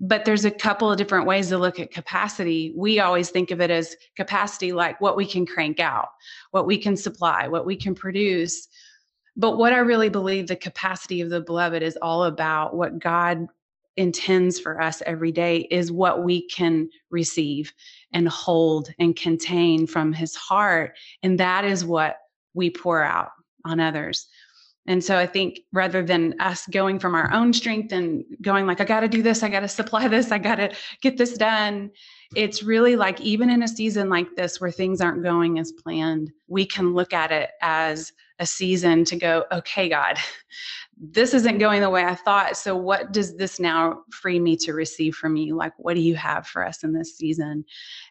but 0.00 0.24
there's 0.24 0.46
a 0.46 0.50
couple 0.50 0.90
of 0.90 0.96
different 0.96 1.26
ways 1.26 1.48
to 1.48 1.58
look 1.58 1.78
at 1.78 1.92
capacity. 1.92 2.72
We 2.74 3.00
always 3.00 3.28
think 3.28 3.50
of 3.50 3.60
it 3.60 3.70
as 3.70 3.94
capacity 4.16 4.72
like 4.72 4.98
what 5.00 5.14
we 5.14 5.26
can 5.26 5.44
crank 5.44 5.78
out, 5.78 6.08
what 6.52 6.66
we 6.66 6.78
can 6.78 6.96
supply, 6.96 7.48
what 7.48 7.66
we 7.66 7.76
can 7.76 7.94
produce. 7.94 8.66
But 9.36 9.58
what 9.58 9.74
I 9.74 9.78
really 9.78 10.08
believe 10.08 10.46
the 10.46 10.56
capacity 10.56 11.20
of 11.20 11.28
the 11.28 11.42
beloved 11.42 11.82
is 11.82 11.98
all 12.00 12.24
about 12.24 12.74
what 12.74 12.98
God 12.98 13.46
intends 13.98 14.58
for 14.58 14.80
us 14.80 15.02
every 15.04 15.32
day 15.32 15.68
is 15.70 15.92
what 15.92 16.24
we 16.24 16.48
can 16.48 16.88
receive 17.10 17.72
and 18.14 18.26
hold 18.26 18.88
and 18.98 19.14
contain 19.14 19.86
from 19.86 20.14
his 20.14 20.34
heart. 20.34 20.96
And 21.22 21.38
that 21.38 21.66
is 21.66 21.84
what 21.84 22.16
we 22.54 22.70
pour 22.70 23.02
out 23.02 23.32
on 23.66 23.80
others. 23.80 24.28
And 24.86 25.04
so 25.04 25.18
I 25.18 25.26
think 25.26 25.60
rather 25.72 26.02
than 26.02 26.34
us 26.40 26.66
going 26.66 26.98
from 26.98 27.14
our 27.14 27.32
own 27.32 27.52
strength 27.52 27.92
and 27.92 28.24
going 28.42 28.66
like, 28.66 28.80
I 28.80 28.84
got 28.84 29.00
to 29.00 29.08
do 29.08 29.22
this, 29.22 29.42
I 29.42 29.48
got 29.48 29.60
to 29.60 29.68
supply 29.68 30.08
this, 30.08 30.32
I 30.32 30.38
got 30.38 30.56
to 30.56 30.74
get 31.00 31.16
this 31.16 31.36
done, 31.36 31.90
it's 32.34 32.62
really 32.62 32.96
like, 32.96 33.20
even 33.20 33.50
in 33.50 33.62
a 33.62 33.68
season 33.68 34.08
like 34.08 34.36
this 34.36 34.60
where 34.60 34.70
things 34.70 35.00
aren't 35.00 35.22
going 35.22 35.58
as 35.58 35.72
planned, 35.72 36.32
we 36.48 36.64
can 36.64 36.94
look 36.94 37.12
at 37.12 37.32
it 37.32 37.50
as 37.60 38.12
a 38.38 38.46
season 38.46 39.04
to 39.04 39.16
go, 39.16 39.44
okay, 39.52 39.88
God, 39.88 40.16
this 41.00 41.34
isn't 41.34 41.58
going 41.58 41.80
the 41.80 41.90
way 41.90 42.04
I 42.04 42.14
thought. 42.14 42.56
So, 42.56 42.76
what 42.76 43.12
does 43.12 43.36
this 43.36 43.58
now 43.58 44.02
free 44.12 44.38
me 44.38 44.56
to 44.58 44.72
receive 44.72 45.14
from 45.14 45.36
you? 45.36 45.56
Like, 45.56 45.72
what 45.76 45.94
do 45.94 46.00
you 46.00 46.14
have 46.14 46.46
for 46.46 46.64
us 46.64 46.84
in 46.84 46.92
this 46.92 47.16
season? 47.16 47.64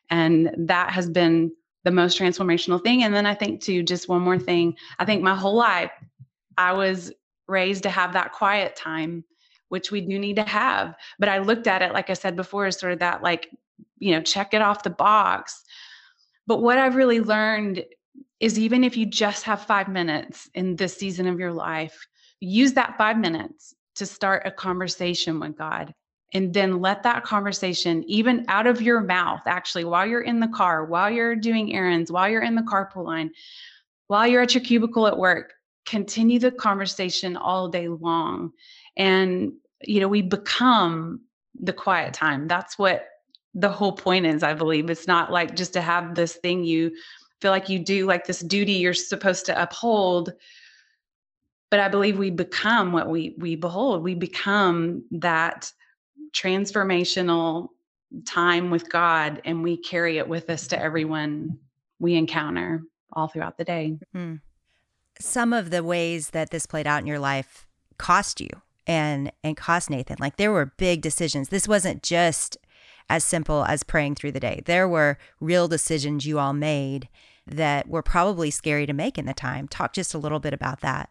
And 0.10 0.52
that 0.58 0.92
has 0.92 1.10
been 1.10 1.52
the 1.84 1.92
most 1.92 2.20
transformational 2.20 2.84
thing. 2.84 3.04
And 3.04 3.14
then 3.14 3.26
I 3.26 3.36
think, 3.36 3.62
too, 3.62 3.84
just 3.84 4.10
one 4.10 4.22
more 4.22 4.40
thing 4.40 4.76
I 4.98 5.06
think 5.06 5.22
my 5.22 5.36
whole 5.36 5.56
life, 5.56 5.92
I 6.60 6.74
was 6.74 7.12
raised 7.48 7.84
to 7.84 7.90
have 7.90 8.14
that 8.14 8.34
quiet 8.34 8.76
time, 8.76 9.24
which 9.70 9.92
we 9.92 10.02
do 10.02 10.20
need 10.20 10.36
to 10.36 10.44
have. 10.44 10.94
But 11.18 11.30
I 11.30 11.40
looked 11.40 11.68
at 11.68 11.82
it, 11.82 11.94
like 11.94 12.10
I 12.10 12.14
said 12.14 12.36
before, 12.36 12.66
as 12.66 12.78
sort 12.78 12.94
of 12.94 13.00
that, 13.00 13.24
like, 13.24 13.50
you 13.98 14.12
know, 14.12 14.22
check 14.22 14.54
it 14.54 14.62
off 14.62 14.84
the 14.84 14.90
box. 14.90 15.64
But 16.46 16.62
what 16.62 16.78
I've 16.78 16.96
really 16.96 17.22
learned 17.22 17.86
is 18.40 18.60
even 18.60 18.84
if 18.84 18.98
you 18.98 19.06
just 19.06 19.44
have 19.46 19.66
five 19.66 19.88
minutes 19.88 20.50
in 20.54 20.76
this 20.76 20.98
season 20.98 21.28
of 21.28 21.40
your 21.40 21.54
life, 21.54 22.08
use 22.42 22.74
that 22.74 22.98
five 22.98 23.18
minutes 23.18 23.74
to 23.96 24.06
start 24.06 24.44
a 24.46 24.52
conversation 24.52 25.40
with 25.40 25.58
God 25.58 25.94
and 26.34 26.54
then 26.54 26.82
let 26.82 27.04
that 27.04 27.24
conversation, 27.24 28.04
even 28.06 28.46
out 28.50 28.68
of 28.68 28.82
your 28.82 29.02
mouth, 29.02 29.42
actually, 29.46 29.86
while 29.86 30.06
you're 30.06 30.22
in 30.22 30.40
the 30.40 30.48
car, 30.48 30.86
while 30.86 31.10
you're 31.10 31.36
doing 31.36 31.74
errands, 31.74 32.12
while 32.12 32.30
you're 32.30 32.44
in 32.44 32.56
the 32.56 32.62
carpool 32.62 33.06
line, 33.06 33.32
while 34.08 34.28
you're 34.28 34.42
at 34.42 34.54
your 34.54 34.64
cubicle 34.64 35.08
at 35.08 35.18
work, 35.18 35.54
continue 35.90 36.38
the 36.38 36.52
conversation 36.52 37.36
all 37.36 37.68
day 37.68 37.88
long. 37.88 38.52
And, 38.96 39.54
you 39.82 40.00
know, 40.00 40.08
we 40.08 40.22
become 40.22 41.22
the 41.60 41.74
quiet 41.74 42.14
time. 42.14 42.48
That's 42.48 42.78
what 42.78 43.08
the 43.56 43.70
whole 43.70 43.94
point 43.94 44.28
is, 44.28 44.44
I 44.44 44.54
believe. 44.54 44.90
It's 44.90 45.08
not 45.08 45.32
like 45.32 45.56
just 45.56 45.74
to 45.74 45.82
have 45.82 46.14
this 46.14 46.36
thing 46.36 46.64
you 46.64 46.92
feel 47.42 47.50
like 47.50 47.70
you 47.70 47.80
do, 47.80 48.06
like 48.06 48.26
this 48.26 48.42
duty 48.42 48.74
you're 48.74 48.94
supposed 48.94 49.48
to 49.48 49.60
uphold. 49.60 50.32
But 51.72 51.80
I 51.80 51.90
believe 51.90 52.20
we 52.20 52.30
become 52.30 52.92
what 52.92 53.10
we 53.10 53.36
we 53.40 53.56
behold. 53.56 54.04
We 54.04 54.14
become 54.14 55.04
that 55.12 55.72
transformational 56.34 57.70
time 58.26 58.70
with 58.70 58.90
God 58.90 59.42
and 59.46 59.64
we 59.64 59.78
carry 59.78 60.18
it 60.18 60.28
with 60.28 60.50
us 60.50 60.68
to 60.68 60.80
everyone 60.80 61.58
we 62.00 62.16
encounter 62.16 62.84
all 63.14 63.28
throughout 63.28 63.58
the 63.58 63.64
day. 63.64 63.98
Mm-hmm. 64.16 64.36
Some 65.20 65.54
of 65.54 65.70
the 65.70 65.84
ways 65.84 66.30
that 66.30 66.50
this 66.50 66.66
played 66.66 66.88
out 66.88 67.02
in 67.02 67.08
your 67.08 67.20
life 67.20 67.68
cost 67.98 68.40
you 68.40 68.50
and 68.88 69.32
and 69.44 69.56
cost 69.56 69.90
Nathan. 69.90 70.18
Like 70.20 70.38
there 70.38 70.52
were 70.52 70.74
big 70.78 71.02
decisions. 71.02 71.50
This 71.50 71.68
wasn't 71.68 72.04
just 72.04 72.58
as 73.10 73.24
simple 73.24 73.66
as 73.66 73.84
praying 73.84 74.16
through 74.16 74.32
the 74.32 74.40
day. 74.40 74.62
There 74.66 74.88
were 74.88 75.18
real 75.40 75.68
decisions 75.68 76.26
you 76.26 76.40
all 76.40 76.54
made 76.54 77.10
that 77.46 77.88
were 77.88 78.04
probably 78.04 78.52
scary 78.52 78.86
to 78.86 78.94
make 78.94 79.18
in 79.18 79.26
the 79.26 79.34
time. 79.34 79.68
Talk 79.68 79.94
just 79.94 80.14
a 80.14 80.20
little 80.20 80.40
bit 80.40 80.54
about 80.54 80.82
that. 80.82 81.10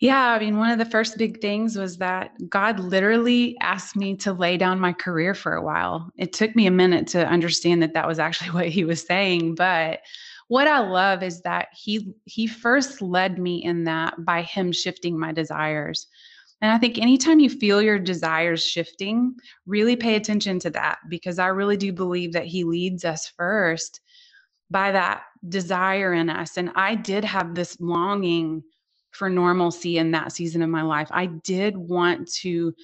Yeah, 0.00 0.32
I 0.32 0.38
mean, 0.38 0.58
one 0.58 0.70
of 0.70 0.78
the 0.78 0.90
first 0.90 1.16
big 1.16 1.40
things 1.40 1.78
was 1.78 1.98
that 1.98 2.32
God 2.48 2.80
literally 2.80 3.56
asked 3.60 3.96
me 3.96 4.16
to 4.16 4.32
lay 4.32 4.56
down 4.56 4.80
my 4.80 4.92
career 4.92 5.34
for 5.34 5.54
a 5.54 5.62
while. 5.62 6.10
It 6.16 6.32
took 6.32 6.54
me 6.56 6.66
a 6.66 6.72
minute 6.72 7.06
to 7.08 7.26
understand 7.26 7.82
that 7.82 7.94
that 7.94 8.08
was 8.08 8.18
actually 8.18 8.50
what 8.58 8.68
he 8.68 8.84
was 8.84 9.00
saying, 9.00 9.54
but 9.54 10.00
what 10.48 10.66
I 10.66 10.80
love 10.80 11.22
is 11.22 11.40
that 11.42 11.68
he 11.74 12.14
he 12.24 12.46
first 12.46 13.00
led 13.00 13.38
me 13.38 13.62
in 13.64 13.84
that 13.84 14.24
by 14.24 14.42
him 14.42 14.72
shifting 14.72 15.18
my 15.18 15.32
desires. 15.32 16.06
And 16.60 16.70
I 16.72 16.78
think 16.78 16.98
anytime 16.98 17.40
you 17.40 17.50
feel 17.50 17.82
your 17.82 17.98
desires 17.98 18.64
shifting, 18.64 19.34
really 19.66 19.96
pay 19.96 20.14
attention 20.16 20.58
to 20.60 20.70
that 20.70 20.98
because 21.10 21.38
I 21.38 21.48
really 21.48 21.76
do 21.76 21.92
believe 21.92 22.32
that 22.32 22.46
he 22.46 22.64
leads 22.64 23.04
us 23.04 23.28
first 23.28 24.00
by 24.70 24.92
that 24.92 25.24
desire 25.48 26.14
in 26.14 26.30
us. 26.30 26.56
And 26.56 26.70
I 26.74 26.94
did 26.94 27.24
have 27.24 27.54
this 27.54 27.78
longing 27.80 28.62
for 29.10 29.28
normalcy 29.30 29.98
in 29.98 30.10
that 30.12 30.32
season 30.32 30.62
of 30.62 30.70
my 30.70 30.82
life. 30.82 31.08
I 31.10 31.26
did 31.26 31.76
want 31.76 32.30
to 32.36 32.74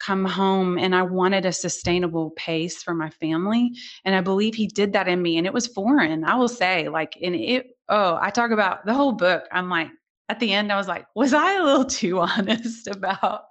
come 0.00 0.24
home 0.24 0.78
and 0.78 0.94
I 0.94 1.02
wanted 1.02 1.44
a 1.44 1.52
sustainable 1.52 2.30
pace 2.30 2.82
for 2.82 2.94
my 2.94 3.10
family. 3.10 3.72
And 4.04 4.14
I 4.14 4.22
believe 4.22 4.54
he 4.54 4.66
did 4.66 4.94
that 4.94 5.08
in 5.08 5.20
me. 5.20 5.36
And 5.36 5.46
it 5.46 5.52
was 5.52 5.66
foreign, 5.66 6.24
I 6.24 6.34
will 6.36 6.48
say. 6.48 6.88
Like, 6.88 7.16
and 7.22 7.34
it, 7.34 7.76
oh, 7.88 8.18
I 8.20 8.30
talk 8.30 8.50
about 8.50 8.86
the 8.86 8.94
whole 8.94 9.12
book. 9.12 9.44
I'm 9.52 9.68
like, 9.68 9.90
at 10.28 10.40
the 10.40 10.52
end, 10.52 10.72
I 10.72 10.76
was 10.76 10.88
like, 10.88 11.06
was 11.14 11.34
I 11.34 11.54
a 11.54 11.62
little 11.62 11.84
too 12.00 12.18
honest 12.18 12.88
about 12.88 13.44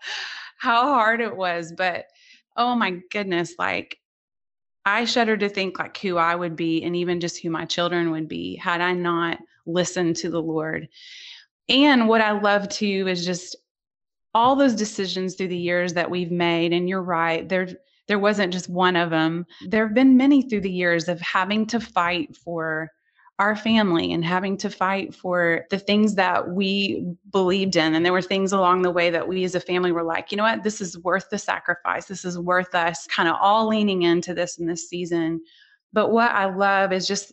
how 0.58 0.94
hard 0.94 1.22
it 1.22 1.36
was? 1.36 1.72
But 1.72 2.06
oh 2.58 2.76
my 2.76 3.00
goodness, 3.12 3.54
like, 3.60 3.98
I 4.86 5.06
shudder 5.06 5.38
to 5.38 5.50
think 5.50 5.78
like 5.78 5.98
who 5.98 6.18
I 6.18 6.34
would 6.34 6.56
be 6.56 6.82
and 6.84 6.96
even 6.96 7.20
just 7.20 7.40
who 7.40 7.52
my 7.52 7.66
children 7.66 8.10
would 8.12 8.28
be 8.28 8.56
had 8.56 8.82
I 8.82 8.94
not 8.94 9.38
listened 9.68 10.16
to 10.18 10.32
the 10.32 10.42
Lord. 10.42 10.90
And 11.68 12.08
what 12.08 12.22
I 12.22 12.32
love 12.32 12.70
too 12.70 13.06
is 13.08 13.24
just 13.24 13.56
all 14.34 14.56
those 14.56 14.76
decisions 14.76 15.36
through 15.36 15.48
the 15.48 15.58
years 15.58 15.94
that 15.94 16.10
we've 16.10 16.32
made. 16.32 16.74
And 16.74 16.88
you're 16.88 17.02
right, 17.02 17.48
there 17.48 17.70
there 18.08 18.20
wasn't 18.20 18.52
just 18.52 18.70
one 18.70 18.96
of 18.96 19.12
them. 19.12 19.46
There 19.68 19.86
have 19.86 19.94
been 19.94 20.18
many 20.18 20.42
through 20.42 20.62
the 20.62 20.72
years 20.72 21.08
of 21.08 21.22
having 21.22 21.68
to 21.68 21.80
fight 21.80 22.36
for 22.36 22.90
our 23.38 23.56
family 23.56 24.12
and 24.12 24.26
having 24.26 24.58
to 24.58 24.70
fight 24.70 25.16
for 25.16 25.66
the 25.70 25.80
things 25.80 26.16
that 26.16 26.50
we 26.50 27.06
believed 27.32 27.78
in. 27.78 27.96
And 27.96 28.04
there 28.04 28.12
were 28.12 28.22
things 28.22 28.52
along 28.52 28.82
the 28.82 28.92
way 28.92 29.12
that 29.12 29.28
we 29.28 29.46
as 29.46 29.56
a 29.56 29.62
family 29.62 29.94
were 29.94 30.04
like, 30.04 30.32
you 30.32 30.38
know 30.38 30.44
what, 30.44 30.64
this 30.64 30.82
is 30.82 30.98
worth 31.00 31.30
the 31.30 31.38
sacrifice. 31.38 32.06
This 32.06 32.26
is 32.26 32.38
worth 32.38 32.76
us 32.76 33.08
kind 33.08 33.30
of 33.30 33.38
all 33.40 33.68
leaning 33.70 34.02
into 34.02 34.34
this 34.34 34.58
in 34.58 34.66
this 34.66 34.90
season. 34.90 35.40
But 35.94 36.12
what 36.12 36.32
I 36.32 36.54
love 36.54 36.92
is 36.92 37.08
just 37.08 37.32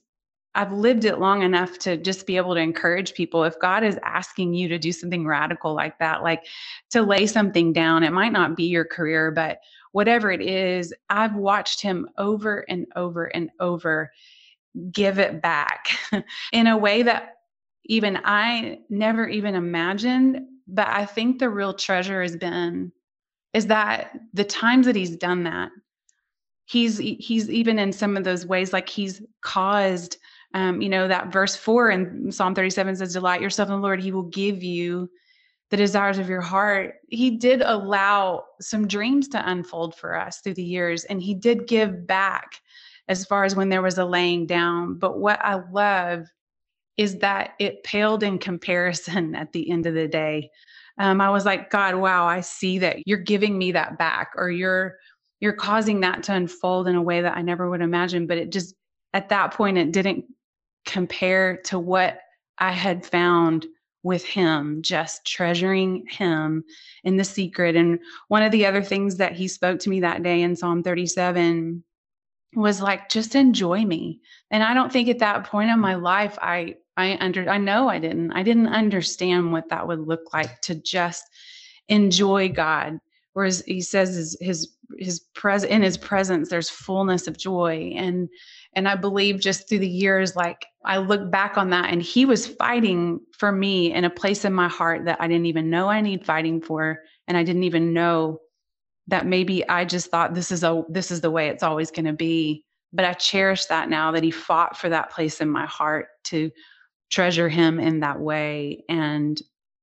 I've 0.57 0.73
lived 0.73 1.05
it 1.05 1.19
long 1.19 1.43
enough 1.43 1.79
to 1.81 1.99
just 1.99 2.27
be 2.27 2.39
able 2.39 2.55
to 2.55 2.61
encourage 2.61 3.13
people. 3.13 3.45
If 3.45 3.59
God 3.61 3.85
is 3.85 3.99
asking 4.03 4.55
you 4.55 4.69
to 4.69 4.79
do 4.79 4.91
something 4.91 5.27
radical 5.27 5.75
like 5.75 5.99
that, 5.99 6.23
like 6.23 6.47
to 6.91 7.03
lay 7.03 7.27
something 7.27 7.75
down, 7.75 8.03
it 8.03 8.13
might 8.13 8.33
not 8.33 8.57
be 8.57 8.65
your 8.65 8.87
career, 8.87 9.31
but 9.31 9.59
whatever 9.93 10.33
it 10.33 10.41
is, 10.41 10.95
I've 11.11 11.37
watched 11.37 11.83
him 11.83 12.09
over 12.17 12.65
and 12.71 12.87
over 12.97 13.27
and 13.27 13.51
over 13.61 14.11
give 14.91 15.19
it 15.19 15.43
back 15.43 15.89
in 16.53 16.67
a 16.67 16.77
way 16.77 17.03
that 17.03 17.35
even 17.85 18.19
I 18.25 18.81
never 18.89 19.29
even 19.29 19.55
imagined. 19.55 20.41
But 20.67 20.89
I 20.89 21.05
think 21.05 21.39
the 21.39 21.51
real 21.51 21.75
treasure 21.75 22.23
has 22.23 22.37
been 22.37 22.93
is 23.53 23.67
that 23.67 24.19
the 24.33 24.45
times 24.45 24.87
that 24.87 24.97
he's 24.97 25.17
done 25.17 25.45
that, 25.45 25.71
he's 26.65 26.99
he's 26.99 27.49
even 27.51 27.79
in 27.79 27.93
some 27.93 28.17
of 28.17 28.25
those 28.25 28.47
ways 28.47 28.73
like 28.73 28.89
he's 28.89 29.23
caused 29.43 30.17
um, 30.57 30.81
you 30.81 30.89
know, 30.89 31.07
that 31.07 31.31
verse 31.31 31.55
four 31.55 31.91
in 31.91 32.33
Psalm 32.33 32.55
37 32.55 32.97
says, 32.97 33.13
Delight 33.13 33.43
yourself 33.43 33.69
in 33.69 33.75
the 33.75 33.81
Lord, 33.81 34.01
he 34.01 34.11
will 34.11 34.23
give 34.23 34.63
you 34.63 35.11
the 35.69 35.77
desires 35.77 36.17
of 36.17 36.31
your 36.31 36.41
heart. 36.41 36.95
He 37.11 37.33
did 37.33 37.61
allow 37.61 38.45
some 38.59 38.89
dreams 38.89 39.29
to 39.29 39.51
unfold 39.51 39.95
for 39.97 40.19
us 40.19 40.41
through 40.41 40.55
the 40.55 40.65
years, 40.65 41.05
and 41.05 41.21
he 41.21 41.35
did 41.35 41.67
give 41.67 42.07
back 42.07 42.63
as 43.07 43.27
far 43.27 43.45
as 43.45 43.55
when 43.55 43.69
there 43.69 43.83
was 43.83 43.99
a 43.99 44.05
laying 44.07 44.47
down. 44.47 44.95
But 44.95 45.19
what 45.19 45.45
I 45.45 45.61
love 45.71 46.25
is 46.97 47.19
that 47.19 47.51
it 47.59 47.85
paled 47.85 48.23
in 48.23 48.39
comparison 48.39 49.35
at 49.35 49.53
the 49.53 49.71
end 49.71 49.85
of 49.85 49.93
the 49.93 50.09
day. 50.09 50.49
Um, 50.97 51.21
I 51.21 51.29
was 51.29 51.45
like, 51.45 51.69
God, 51.69 51.97
wow, 51.97 52.25
I 52.27 52.41
see 52.41 52.79
that 52.79 53.07
you're 53.07 53.19
giving 53.19 53.59
me 53.59 53.73
that 53.73 53.99
back, 53.99 54.31
or 54.37 54.49
you're 54.49 54.97
you're 55.41 55.53
causing 55.53 56.01
that 56.01 56.23
to 56.23 56.33
unfold 56.33 56.89
in 56.89 56.97
a 56.97 57.03
way 57.03 57.21
that 57.21 57.37
I 57.37 57.43
never 57.43 57.69
would 57.69 57.83
imagine. 57.83 58.27
But 58.27 58.39
it 58.39 58.51
just 58.51 58.75
at 59.13 59.29
that 59.29 59.53
point, 59.53 59.77
it 59.77 59.93
didn't 59.93 60.25
compare 60.87 61.59
to 61.65 61.79
what 61.79 62.21
I 62.59 62.73
had 62.73 63.05
found 63.05 63.67
with 64.03 64.25
him, 64.25 64.83
just 64.83 65.27
treasuring 65.27 66.07
him 66.09 66.65
in 67.03 67.17
the 67.17 67.25
secret. 67.25 67.75
And 67.75 67.99
one 68.29 68.43
of 68.43 68.53
the 68.53 68.65
other 68.65 68.83
things 68.83 69.17
that 69.17 69.33
he 69.33 69.49
spoke 69.49 69.81
to 69.81 69.91
me 69.91 70.01
that 70.01 70.23
day 70.23 70.43
in 70.43 70.55
Psalm 70.55 70.83
37 70.83 71.83
was 72.55 72.81
like, 72.81 73.09
just 73.09 73.35
enjoy 73.35 73.85
me. 73.85 74.21
And 74.51 74.63
I 74.63 74.75
don't 74.75 74.93
think 74.93 75.09
at 75.09 75.19
that 75.19 75.45
point 75.45 75.71
in 75.71 75.81
my 75.81 75.97
life, 75.97 76.39
I, 76.41 76.77
I 76.97 77.19
under, 77.21 77.51
I 77.51 77.59
know 77.59 77.89
I 77.89 77.99
didn't, 77.99 78.33
I 78.33 78.45
didn't 78.45 78.69
understand 78.69 79.53
what 79.53 79.69
that 79.71 79.87
would 79.87 80.01
look 80.01 80.33
like 80.33 80.61
to 80.63 80.77
just 80.77 81.25
enjoy 81.89 82.49
God. 82.49 82.99
Whereas 83.33 83.63
he 83.67 83.81
says 83.83 84.15
his, 84.15 84.37
his, 84.41 84.73
his 84.99 85.21
pres 85.35 85.65
in 85.65 85.83
his 85.83 85.99
presence, 85.99 86.49
there's 86.49 86.71
fullness 86.71 87.27
of 87.27 87.37
joy. 87.37 87.93
And, 87.97 88.29
and 88.77 88.87
I 88.87 88.95
believe 88.95 89.41
just 89.41 89.69
through 89.69 89.79
the 89.79 89.89
years, 89.89 90.37
like 90.37 90.67
I 90.85 90.99
look 90.99 91.31
back 91.31 91.57
on 91.57 91.71
that 91.71 91.91
and 91.91 92.03
he 92.03 92.27
was 92.27 92.47
fighting 92.47 93.21
for 93.33 93.51
me 93.51 93.93
in 93.93 94.05
a 94.05 94.11
place 94.11 94.45
in 94.45 94.53
my 94.53 94.69
heart 94.69 95.07
that 95.07 95.19
I 95.19 95.27
didn't 95.27 95.47
even 95.47 95.71
know 95.71 95.89
I 95.89 96.03
need 96.03 96.27
fighting 96.27 96.61
for. 96.61 97.01
And 97.27 97.39
I 97.39 97.43
didn't 97.43 97.65
even 97.65 97.95
know 97.95 98.41
that 99.09 99.27
maybe 99.27 99.67
I 99.67 99.87
just 99.87 100.11
thought 100.11 100.35
this 100.35 100.53
is 100.53 100.63
a 100.63 100.83
this 100.91 101.11
is 101.11 101.23
the 101.23 101.31
way 101.31 101.49
it's 101.49 101.63
always 101.63 101.91
going 101.91 102.05
to 102.05 102.13
be. 102.13 102.65
But 102.93 103.07
I 103.07 103.15
cherish 103.15 103.65
that 103.67 103.89
now 103.89 104.13
that 104.13 104.23
he 104.23 104.31
fought 104.31 104.77
for 104.77 104.91
that 104.91 105.11
place 105.11 105.41
in 105.41 105.49
my 105.49 105.65
heart 105.65 106.09
to 106.25 106.51
treasure 107.11 107.49
him 107.49 107.81
in 107.81 108.01
that 108.01 108.21
way. 108.21 108.85
And 108.91 109.41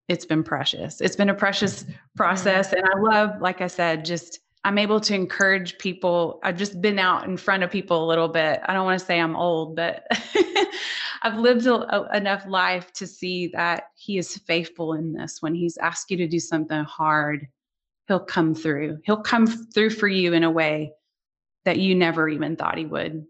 it's 0.08 0.26
been 0.26 0.44
precious. 0.44 1.02
It's 1.02 1.16
been 1.16 1.30
a 1.30 1.36
precious 1.36 1.86
process. 2.16 2.74
And 2.74 2.84
I 2.86 3.00
love, 3.00 3.42
like 3.42 3.62
I 3.62 3.68
said, 3.68 4.06
just 4.06 4.40
I'm 4.66 4.78
able 4.78 5.00
to 5.02 5.14
encourage 5.14 5.78
people. 5.78 6.40
I've 6.44 6.58
just 6.58 6.82
been 6.82 6.98
out 6.98 7.26
in 7.26 7.36
front 7.36 7.64
of 7.64 7.72
people 7.72 8.06
a 8.06 8.08
little 8.08 8.30
bit. 8.30 8.62
I 8.66 8.74
don't 8.74 8.86
want 8.86 9.00
to 9.00 9.06
say 9.06 9.20
I'm 9.20 9.36
old, 9.36 9.76
but 9.76 10.08
I've 11.22 11.38
lived 11.38 11.66
a, 11.66 11.74
a, 11.74 12.18
enough 12.18 12.46
life 12.48 12.92
to 12.94 13.08
see 13.08 13.48
that 13.48 13.90
He 13.96 14.18
is 14.18 14.38
faithful 14.38 14.94
in 14.94 15.14
this. 15.14 15.42
When 15.42 15.54
He's 15.54 15.78
asked 15.78 16.12
you 16.12 16.18
to 16.18 16.28
do 16.28 16.40
something 16.40 16.84
hard, 16.86 17.48
He'll 18.08 18.22
come 18.22 18.56
through. 18.56 19.00
He'll 19.04 19.22
come 19.22 19.48
through 19.48 19.92
for 19.92 20.08
you 20.08 20.34
in 20.34 20.44
a 20.44 20.52
way 20.52 20.94
that 21.66 21.78
you 21.78 21.96
never 21.96 22.30
even 22.30 22.56
thought 22.56 22.78
He 22.78 22.86
would. 22.86 23.26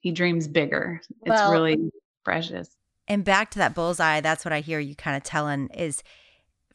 He 0.00 0.12
dreams 0.12 0.46
bigger. 0.46 1.00
It's 1.22 1.30
well, 1.30 1.50
really 1.50 1.90
precious. 2.24 2.76
And 3.08 3.24
back 3.24 3.50
to 3.52 3.58
that 3.58 3.74
bullseye, 3.74 4.20
that's 4.20 4.44
what 4.44 4.52
I 4.52 4.60
hear 4.60 4.78
you 4.78 4.94
kind 4.94 5.16
of 5.16 5.24
telling 5.24 5.68
is 5.68 6.04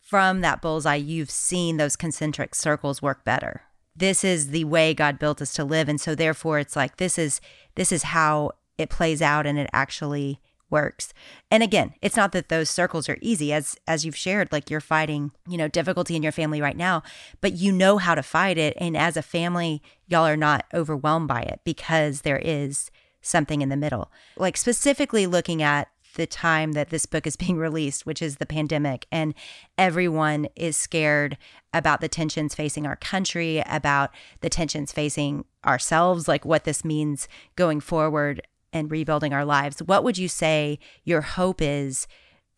from 0.01 0.41
that 0.41 0.61
bullseye, 0.61 0.95
you've 0.95 1.31
seen 1.31 1.77
those 1.77 1.95
concentric 1.95 2.55
circles 2.55 3.01
work 3.01 3.23
better 3.23 3.61
this 3.95 4.23
is 4.23 4.49
the 4.49 4.63
way 4.65 4.93
God 4.93 5.19
built 5.19 5.41
us 5.41 5.53
to 5.53 5.63
live 5.63 5.89
and 5.89 5.99
so 5.99 6.15
therefore 6.15 6.59
it's 6.59 6.75
like 6.75 6.97
this 6.97 7.17
is 7.17 7.41
this 7.75 7.91
is 7.91 8.03
how 8.03 8.51
it 8.77 8.89
plays 8.89 9.21
out 9.21 9.45
and 9.45 9.59
it 9.59 9.69
actually 9.73 10.39
works. 10.71 11.13
And 11.51 11.61
again, 11.61 11.93
it's 12.01 12.15
not 12.15 12.31
that 12.31 12.49
those 12.49 12.69
circles 12.69 13.09
are 13.09 13.17
easy 13.21 13.53
as 13.53 13.75
as 13.87 14.05
you've 14.05 14.15
shared 14.15 14.51
like 14.51 14.69
you're 14.69 14.79
fighting, 14.79 15.31
you 15.47 15.57
know, 15.57 15.67
difficulty 15.67 16.15
in 16.15 16.23
your 16.23 16.31
family 16.31 16.61
right 16.61 16.77
now, 16.77 17.03
but 17.41 17.53
you 17.53 17.71
know 17.71 17.97
how 17.97 18.15
to 18.15 18.23
fight 18.23 18.57
it 18.57 18.75
and 18.79 18.97
as 18.97 19.17
a 19.17 19.21
family 19.21 19.83
y'all 20.07 20.25
are 20.25 20.37
not 20.37 20.65
overwhelmed 20.73 21.27
by 21.27 21.41
it 21.41 21.59
because 21.63 22.21
there 22.21 22.41
is 22.43 22.89
something 23.21 23.61
in 23.61 23.69
the 23.69 23.77
middle. 23.77 24.11
Like 24.37 24.57
specifically 24.57 25.27
looking 25.27 25.61
at 25.61 25.89
the 26.15 26.27
time 26.27 26.73
that 26.73 26.89
this 26.89 27.05
book 27.05 27.25
is 27.25 27.35
being 27.37 27.57
released, 27.57 28.05
which 28.05 28.21
is 28.21 28.37
the 28.37 28.45
pandemic, 28.45 29.07
and 29.11 29.33
everyone 29.77 30.47
is 30.55 30.77
scared 30.77 31.37
about 31.73 32.01
the 32.01 32.09
tensions 32.09 32.53
facing 32.55 32.85
our 32.85 32.95
country, 32.97 33.63
about 33.65 34.11
the 34.41 34.49
tensions 34.49 34.91
facing 34.91 35.45
ourselves, 35.65 36.27
like 36.27 36.45
what 36.45 36.63
this 36.63 36.83
means 36.83 37.27
going 37.55 37.79
forward 37.79 38.41
and 38.73 38.91
rebuilding 38.91 39.33
our 39.33 39.45
lives. 39.45 39.81
What 39.81 40.03
would 40.03 40.17
you 40.17 40.27
say 40.27 40.79
your 41.03 41.21
hope 41.21 41.61
is 41.61 42.07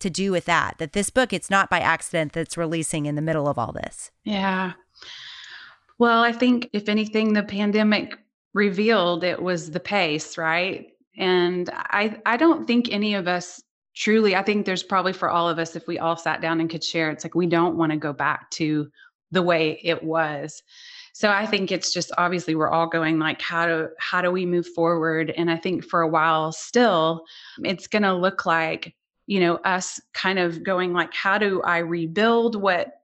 to 0.00 0.10
do 0.10 0.32
with 0.32 0.44
that? 0.46 0.76
That 0.78 0.92
this 0.92 1.10
book, 1.10 1.32
it's 1.32 1.50
not 1.50 1.70
by 1.70 1.80
accident 1.80 2.32
that's 2.32 2.56
releasing 2.56 3.06
in 3.06 3.14
the 3.14 3.22
middle 3.22 3.48
of 3.48 3.58
all 3.58 3.72
this. 3.72 4.10
Yeah. 4.24 4.72
Well, 5.98 6.22
I 6.22 6.32
think 6.32 6.70
if 6.72 6.88
anything, 6.88 7.32
the 7.32 7.42
pandemic 7.42 8.18
revealed 8.52 9.24
it 9.24 9.42
was 9.42 9.70
the 9.70 9.80
pace, 9.80 10.38
right? 10.38 10.86
And 11.16 11.70
I 11.72 12.20
I 12.26 12.36
don't 12.36 12.66
think 12.66 12.88
any 12.90 13.14
of 13.14 13.28
us 13.28 13.62
truly, 13.94 14.34
I 14.34 14.42
think 14.42 14.66
there's 14.66 14.82
probably 14.82 15.12
for 15.12 15.30
all 15.30 15.48
of 15.48 15.58
us, 15.58 15.76
if 15.76 15.86
we 15.86 15.98
all 15.98 16.16
sat 16.16 16.40
down 16.40 16.60
and 16.60 16.68
could 16.68 16.82
share, 16.82 17.10
it's 17.10 17.24
like 17.24 17.34
we 17.34 17.46
don't 17.46 17.76
want 17.76 17.92
to 17.92 17.98
go 17.98 18.12
back 18.12 18.50
to 18.52 18.88
the 19.30 19.42
way 19.42 19.80
it 19.82 20.02
was. 20.02 20.62
So 21.12 21.30
I 21.30 21.46
think 21.46 21.70
it's 21.70 21.92
just 21.92 22.10
obviously 22.18 22.56
we're 22.56 22.70
all 22.70 22.88
going 22.88 23.20
like 23.20 23.40
how 23.40 23.66
do 23.66 23.88
how 23.98 24.20
do 24.20 24.30
we 24.30 24.46
move 24.46 24.66
forward? 24.66 25.32
And 25.36 25.50
I 25.50 25.56
think 25.56 25.84
for 25.84 26.02
a 26.02 26.08
while 26.08 26.50
still 26.50 27.24
it's 27.62 27.86
gonna 27.86 28.14
look 28.14 28.46
like, 28.46 28.94
you 29.26 29.40
know, 29.40 29.56
us 29.56 30.00
kind 30.12 30.38
of 30.38 30.64
going 30.64 30.92
like, 30.92 31.14
how 31.14 31.38
do 31.38 31.62
I 31.62 31.78
rebuild 31.78 32.60
what 32.60 32.94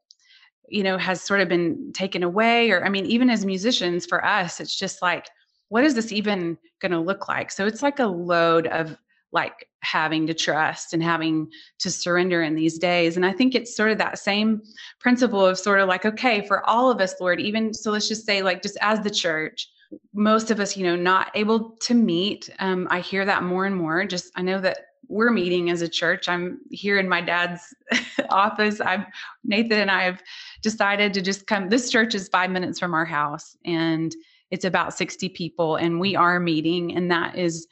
you 0.71 0.85
know 0.85 0.97
has 0.97 1.21
sort 1.21 1.41
of 1.41 1.49
been 1.49 1.93
taken 1.93 2.23
away 2.23 2.71
or 2.71 2.85
i 2.85 2.89
mean 2.89 3.05
even 3.05 3.29
as 3.29 3.45
musicians 3.45 4.07
for 4.07 4.25
us 4.25 4.61
it's 4.61 4.77
just 4.77 5.03
like 5.03 5.27
what 5.71 5.85
is 5.85 5.95
this 5.95 6.13
even 6.13 6.59
going 6.81 6.93
to 6.93 7.01
look 7.01 7.29
like? 7.29 7.51
So 7.51 7.67
it's 7.67 7.83
like 7.83 7.99
a 7.99 8.07
load 8.07 8.67
of 8.67 8.97
like 9.33 9.69
having 9.83 10.27
to 10.27 10.35
trust 10.35 10.93
and 10.93 11.03
having 11.03 11.49
to 11.79 11.91
surrender 11.91 12.43
in 12.43 12.57
these 12.57 12.77
days. 12.79 13.17
And 13.17 13.25
I 13.25 13.33
think 13.33 13.55
it's 13.55 13.75
sort 13.75 13.93
of 13.93 13.99
that 13.99 14.19
same 14.19 14.61
principle 14.99 15.47
of 15.47 15.59
sort 15.59 15.81
of 15.81 15.89
like, 15.89 16.05
okay, 16.05 16.47
for 16.47 16.69
all 16.69 16.91
of 16.91 17.01
us, 17.01 17.15
Lord, 17.21 17.41
even 17.41 17.73
so, 17.73 17.93
let's 17.93 18.09
just 18.09 18.27
say, 18.27 18.43
like, 18.43 18.63
just 18.63 18.77
as 18.81 19.01
the 19.01 19.11
church, 19.11 19.69
most 20.13 20.51
of 20.51 20.59
us, 20.59 20.77
you 20.77 20.85
know, 20.85 20.97
not 20.97 21.31
able 21.35 21.77
to 21.83 21.95
meet. 21.95 22.51
Um, 22.59 22.89
I 22.91 23.01
hear 23.01 23.25
that 23.25 23.45
more 23.45 23.65
and 23.65 23.77
more. 23.77 24.05
Just, 24.05 24.33
I 24.35 24.43
know 24.43 24.61
that 24.61 24.79
we're 25.09 25.31
meeting 25.31 25.71
as 25.71 25.83
a 25.83 25.89
church. 25.89 26.29
I'm 26.29 26.61
here 26.71 26.99
in 26.99 27.09
my 27.09 27.21
dad's 27.21 27.75
office. 28.29 28.81
I've 28.81 29.05
Nathan 29.45 29.79
and 29.79 29.91
I 29.91 30.03
have 30.03 30.23
decided 30.63 31.15
to 31.15 31.23
just 31.23 31.47
come. 31.47 31.69
This 31.69 31.91
church 31.91 32.15
is 32.15 32.29
five 32.29 32.51
minutes 32.51 32.79
from 32.79 32.95
our 32.95 33.05
house, 33.05 33.57
and 33.65 34.15
it's 34.51 34.65
about 34.65 34.97
60 34.97 35.29
people 35.31 35.77
and 35.77 36.01
we 36.01 36.17
are 36.17 36.41
meeting 36.41 36.97
and 36.97 37.11
that 37.11 37.37
is 37.37 37.67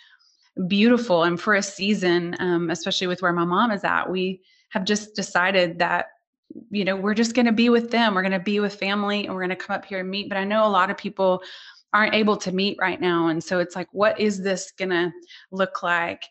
beautiful. 0.66 1.24
And 1.24 1.40
for 1.40 1.54
a 1.54 1.62
season 1.62 2.36
um, 2.40 2.70
especially 2.70 3.06
with 3.06 3.22
where 3.22 3.32
my 3.32 3.44
mom 3.44 3.70
is 3.70 3.84
at 3.84 4.10
we 4.10 4.40
have 4.70 4.84
just 4.84 5.14
decided 5.14 5.78
that 5.78 6.06
you 6.70 6.84
know 6.84 6.96
we're 6.96 7.14
just 7.14 7.34
going 7.34 7.46
to 7.46 7.52
be 7.52 7.68
with 7.68 7.90
them. 7.90 8.14
We're 8.14 8.22
going 8.22 8.32
to 8.32 8.38
be 8.38 8.60
with 8.60 8.74
family 8.74 9.26
and 9.26 9.34
we're 9.34 9.42
going 9.42 9.50
to 9.50 9.56
come 9.56 9.76
up 9.76 9.84
here 9.84 10.00
and 10.00 10.10
meet. 10.10 10.28
But 10.28 10.38
i 10.38 10.44
know 10.44 10.66
a 10.66 10.68
lot 10.68 10.90
of 10.90 10.96
people 10.96 11.42
aren't 11.94 12.14
able 12.14 12.36
to 12.36 12.52
meet 12.52 12.76
right 12.78 13.00
now 13.00 13.28
and 13.28 13.42
so 13.42 13.60
it's 13.60 13.74
like 13.74 13.88
what 13.92 14.20
is 14.20 14.42
this 14.42 14.72
going 14.78 14.90
to 14.90 15.10
look 15.50 15.82
like? 15.82 16.24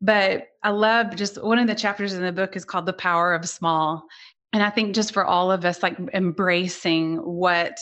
But 0.00 0.48
i 0.62 0.70
love 0.70 1.16
just 1.16 1.42
one 1.42 1.58
of 1.58 1.66
the 1.66 1.74
chapters 1.74 2.14
in 2.14 2.22
the 2.22 2.32
book 2.32 2.56
is 2.56 2.64
called 2.64 2.86
the 2.86 2.92
power 2.92 3.34
of 3.34 3.48
small. 3.48 4.06
And 4.52 4.62
i 4.62 4.70
think 4.70 4.94
just 4.94 5.12
for 5.12 5.24
all 5.24 5.50
of 5.50 5.64
us 5.64 5.82
like 5.82 5.96
embracing 6.12 7.16
what 7.16 7.78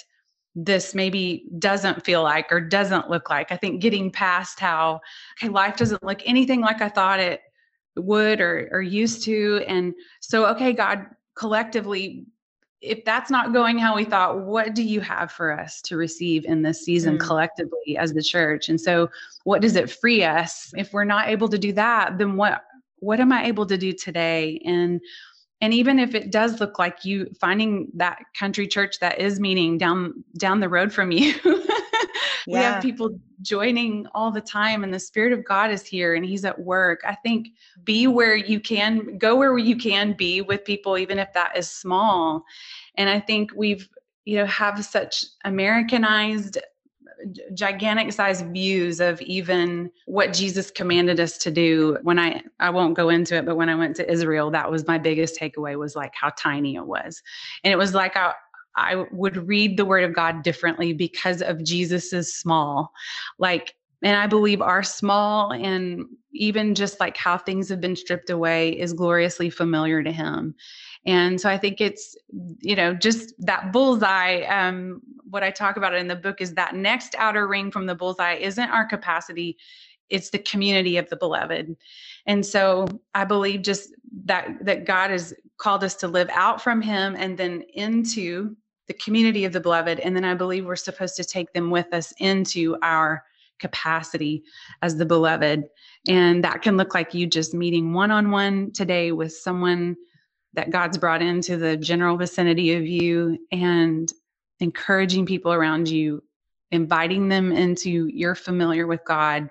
this 0.54 0.94
maybe 0.94 1.47
doesn't 1.59 2.04
feel 2.04 2.23
like 2.23 2.52
or 2.52 2.61
doesn't 2.61 3.09
look 3.09 3.30
like. 3.30 3.50
I 3.50 3.56
think 3.56 3.80
getting 3.80 4.11
past 4.11 4.61
how 4.61 5.00
okay, 5.38 5.49
life 5.49 5.76
doesn't 5.76 6.02
look 6.02 6.21
anything 6.25 6.61
like 6.61 6.82
I 6.82 6.88
thought 6.88 7.21
it 7.21 7.40
would 7.97 8.40
or 8.40 8.68
or 8.73 8.82
used 8.82 9.25
to. 9.25 9.65
And 9.67 9.95
so, 10.21 10.47
okay, 10.47 10.73
God, 10.73 11.06
collectively, 11.34 12.26
if 12.80 13.04
that's 13.04 13.30
not 13.30 13.52
going 13.52 13.78
how 13.78 13.95
we 13.95 14.04
thought, 14.04 14.41
what 14.41 14.75
do 14.75 14.82
you 14.82 15.00
have 15.00 15.30
for 15.30 15.58
us 15.58 15.80
to 15.82 15.97
receive 15.97 16.45
in 16.45 16.62
this 16.62 16.84
season 16.84 17.17
mm. 17.17 17.21
collectively 17.21 17.97
as 17.97 18.12
the 18.12 18.23
church? 18.23 18.69
And 18.69 18.80
so, 18.80 19.08
what 19.45 19.62
does 19.62 19.76
it 19.76 19.91
free 19.91 20.25
us? 20.25 20.73
If 20.76 20.93
we're 20.93 21.04
not 21.04 21.28
able 21.28 21.49
to 21.49 21.58
do 21.58 21.73
that, 21.73 22.19
then 22.19 22.36
what 22.36 22.62
what 22.99 23.19
am 23.19 23.32
I 23.32 23.47
able 23.47 23.67
to 23.67 23.76
do 23.76 23.93
today? 23.93 24.60
And 24.65 25.00
and 25.62 25.72
even 25.72 26.00
if 26.00 26.14
it 26.14 26.32
does 26.32 26.60
look 26.60 26.78
like 26.78 27.04
you 27.04 27.30
finding 27.40 27.86
that 27.94 28.18
country 28.36 28.66
church 28.66 28.98
that 28.98 29.18
is 29.20 29.40
meeting 29.40 29.78
down 29.78 30.22
down 30.36 30.60
the 30.60 30.68
road 30.68 30.92
from 30.92 31.10
you 31.10 31.34
we 31.44 32.54
yeah. 32.54 32.75
have 32.75 32.82
people 32.82 33.18
joining 33.40 34.06
all 34.14 34.30
the 34.30 34.40
time 34.40 34.84
and 34.84 34.92
the 34.92 34.98
spirit 34.98 35.32
of 35.32 35.44
god 35.44 35.70
is 35.70 35.86
here 35.86 36.14
and 36.14 36.26
he's 36.26 36.44
at 36.44 36.58
work 36.58 37.00
i 37.06 37.14
think 37.14 37.48
be 37.84 38.06
where 38.06 38.36
you 38.36 38.60
can 38.60 39.16
go 39.16 39.36
where 39.36 39.56
you 39.56 39.76
can 39.76 40.12
be 40.12 40.42
with 40.42 40.64
people 40.64 40.98
even 40.98 41.18
if 41.18 41.32
that 41.32 41.56
is 41.56 41.70
small 41.70 42.44
and 42.96 43.08
i 43.08 43.18
think 43.18 43.50
we've 43.56 43.88
you 44.25 44.36
know 44.36 44.46
have 44.46 44.84
such 44.84 45.25
americanized 45.44 46.58
gigantic 47.54 48.12
size 48.12 48.42
views 48.42 49.00
of 49.00 49.20
even 49.22 49.90
what 50.06 50.32
Jesus 50.32 50.70
commanded 50.70 51.20
us 51.20 51.38
to 51.38 51.50
do. 51.50 51.98
When 52.02 52.18
I 52.18 52.42
I 52.60 52.70
won't 52.70 52.96
go 52.96 53.08
into 53.08 53.36
it, 53.36 53.46
but 53.46 53.56
when 53.56 53.68
I 53.68 53.75
went 53.75 53.96
to 53.96 54.10
Israel, 54.10 54.50
that 54.50 54.70
was 54.70 54.86
my 54.86 54.98
biggest 54.98 55.38
takeaway 55.38 55.78
was 55.78 55.96
like 55.96 56.12
how 56.14 56.30
tiny 56.36 56.76
it 56.76 56.86
was. 56.86 57.22
And 57.64 57.72
it 57.72 57.76
was 57.76 57.94
like 57.94 58.16
I 58.16 58.32
I 58.76 59.04
would 59.12 59.48
read 59.48 59.76
the 59.76 59.84
word 59.84 60.04
of 60.04 60.14
God 60.14 60.42
differently 60.42 60.92
because 60.92 61.42
of 61.42 61.64
Jesus's 61.64 62.34
small. 62.34 62.92
Like 63.38 63.75
and 64.02 64.16
I 64.16 64.26
believe 64.26 64.60
our 64.60 64.82
small 64.82 65.52
and 65.52 66.06
even 66.32 66.75
just 66.75 66.98
like 66.98 67.16
how 67.16 67.38
things 67.38 67.68
have 67.68 67.80
been 67.80 67.94
stripped 67.94 68.30
away 68.30 68.70
is 68.70 68.92
gloriously 68.92 69.48
familiar 69.48 70.02
to 70.02 70.10
him. 70.10 70.54
And 71.04 71.41
so 71.41 71.49
I 71.49 71.58
think 71.58 71.80
it's, 71.80 72.17
you 72.60 72.76
know, 72.76 72.95
just 72.95 73.34
that 73.38 73.73
bullseye. 73.73 74.43
Um, 74.43 75.00
what 75.28 75.43
I 75.43 75.50
talk 75.50 75.76
about 75.76 75.95
in 75.95 76.08
the 76.08 76.17
book 76.17 76.41
is 76.41 76.54
that 76.54 76.75
next 76.75 77.15
outer 77.19 77.49
ring 77.49 77.71
from 77.71 77.86
the 77.86 77.95
bullseye 77.95 78.34
isn't 78.34 78.71
our 78.71 78.86
capacity, 78.86 79.56
it's 80.10 80.30
the 80.30 80.38
community 80.38 80.99
of 80.99 81.08
the 81.08 81.17
beloved. 81.17 81.76
And 82.26 82.45
so 82.45 82.86
I 83.15 83.25
believe 83.25 83.62
just 83.62 83.91
that 84.25 84.65
that 84.65 84.84
God 84.84 85.10
has 85.10 85.34
called 85.58 85.82
us 85.82 85.95
to 85.97 86.08
live 86.08 86.28
out 86.32 86.60
from 86.62 86.82
him 86.82 87.17
and 87.17 87.36
then 87.36 87.62
into 87.75 88.54
the 88.88 88.95
community 88.95 89.45
of 89.45 89.52
the 89.52 89.60
beloved. 89.60 90.00
And 90.00 90.15
then 90.15 90.25
I 90.25 90.34
believe 90.34 90.67
we're 90.67 90.76
supposed 90.76 91.17
to 91.17 91.25
take 91.25 91.52
them 91.52 91.71
with 91.71 91.93
us 91.93 92.12
into 92.19 92.76
our 92.82 93.25
capacity 93.58 94.43
as 94.82 94.97
the 94.97 95.06
beloved. 95.06 95.65
And 96.08 96.45
that 96.45 96.62
can 96.62 96.76
look 96.76 96.95
like 96.95 97.15
you 97.15 97.26
just 97.26 97.54
meeting 97.54 97.93
one 97.93 98.10
on 98.10 98.30
one 98.30 98.73
today 98.73 99.12
with 99.12 99.32
someone 99.32 99.97
that 100.54 100.71
God's 100.71 100.99
brought 100.99 101.23
into 101.23 101.56
the 101.56 101.76
general 101.76 102.17
vicinity 102.17 102.75
of 102.75 102.86
you 102.86 103.38
and 103.50 104.12
encouraging 104.60 105.26
people 105.26 105.52
around 105.52 105.88
you, 105.88 106.23
inviting 106.71 107.28
them 107.28 107.52
into 107.52 108.06
you're 108.06 108.34
familiar 108.34 108.86
with 108.86 109.04
God, 109.04 109.49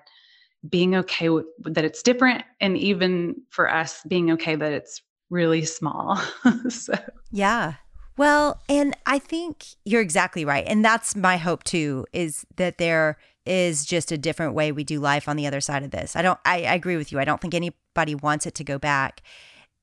being 0.68 0.94
okay 0.94 1.28
with 1.28 1.46
that 1.64 1.84
it's 1.84 2.02
different, 2.02 2.44
and 2.60 2.76
even 2.78 3.34
for 3.50 3.68
us, 3.68 4.02
being 4.06 4.30
okay 4.30 4.54
that 4.54 4.72
it's 4.72 5.02
really 5.30 5.64
small. 5.64 6.16
so, 6.68 6.94
yeah. 7.30 7.74
Well, 8.16 8.60
and 8.68 8.96
I 9.06 9.18
think 9.18 9.64
you're 9.84 10.02
exactly 10.02 10.44
right. 10.44 10.64
And 10.66 10.84
that's 10.84 11.16
my 11.16 11.38
hope 11.38 11.64
too, 11.64 12.06
is 12.12 12.46
that 12.56 12.78
there 12.78 13.16
is 13.44 13.84
just 13.84 14.12
a 14.12 14.18
different 14.18 14.54
way 14.54 14.70
we 14.70 14.84
do 14.84 15.00
life 15.00 15.28
on 15.28 15.36
the 15.36 15.46
other 15.46 15.60
side 15.60 15.82
of 15.82 15.90
this. 15.90 16.14
I 16.14 16.22
don't, 16.22 16.38
I, 16.44 16.64
I 16.64 16.74
agree 16.74 16.96
with 16.96 17.10
you. 17.10 17.18
I 17.18 17.24
don't 17.24 17.40
think 17.40 17.54
anybody 17.54 18.14
wants 18.14 18.46
it 18.46 18.54
to 18.56 18.64
go 18.64 18.78
back. 18.78 19.22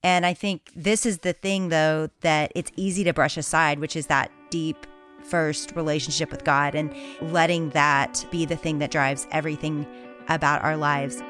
And 0.01 0.25
I 0.25 0.33
think 0.33 0.71
this 0.75 1.05
is 1.05 1.19
the 1.19 1.33
thing, 1.33 1.69
though, 1.69 2.09
that 2.21 2.51
it's 2.55 2.71
easy 2.77 3.03
to 3.03 3.13
brush 3.13 3.35
aside, 3.35 3.79
which 3.79 3.95
is 3.95 4.07
that 4.07 4.31
deep 4.49 4.87
first 5.23 5.75
relationship 5.75 6.31
with 6.31 6.45
God 6.45 6.73
and 6.73 6.93
letting 7.21 7.71
that 7.71 8.25
be 8.31 8.45
the 8.45 8.55
thing 8.55 8.79
that 8.79 8.91
drives 8.91 9.27
everything 9.31 9.85
about 10.29 10.63
our 10.63 10.77
lives. 10.77 11.21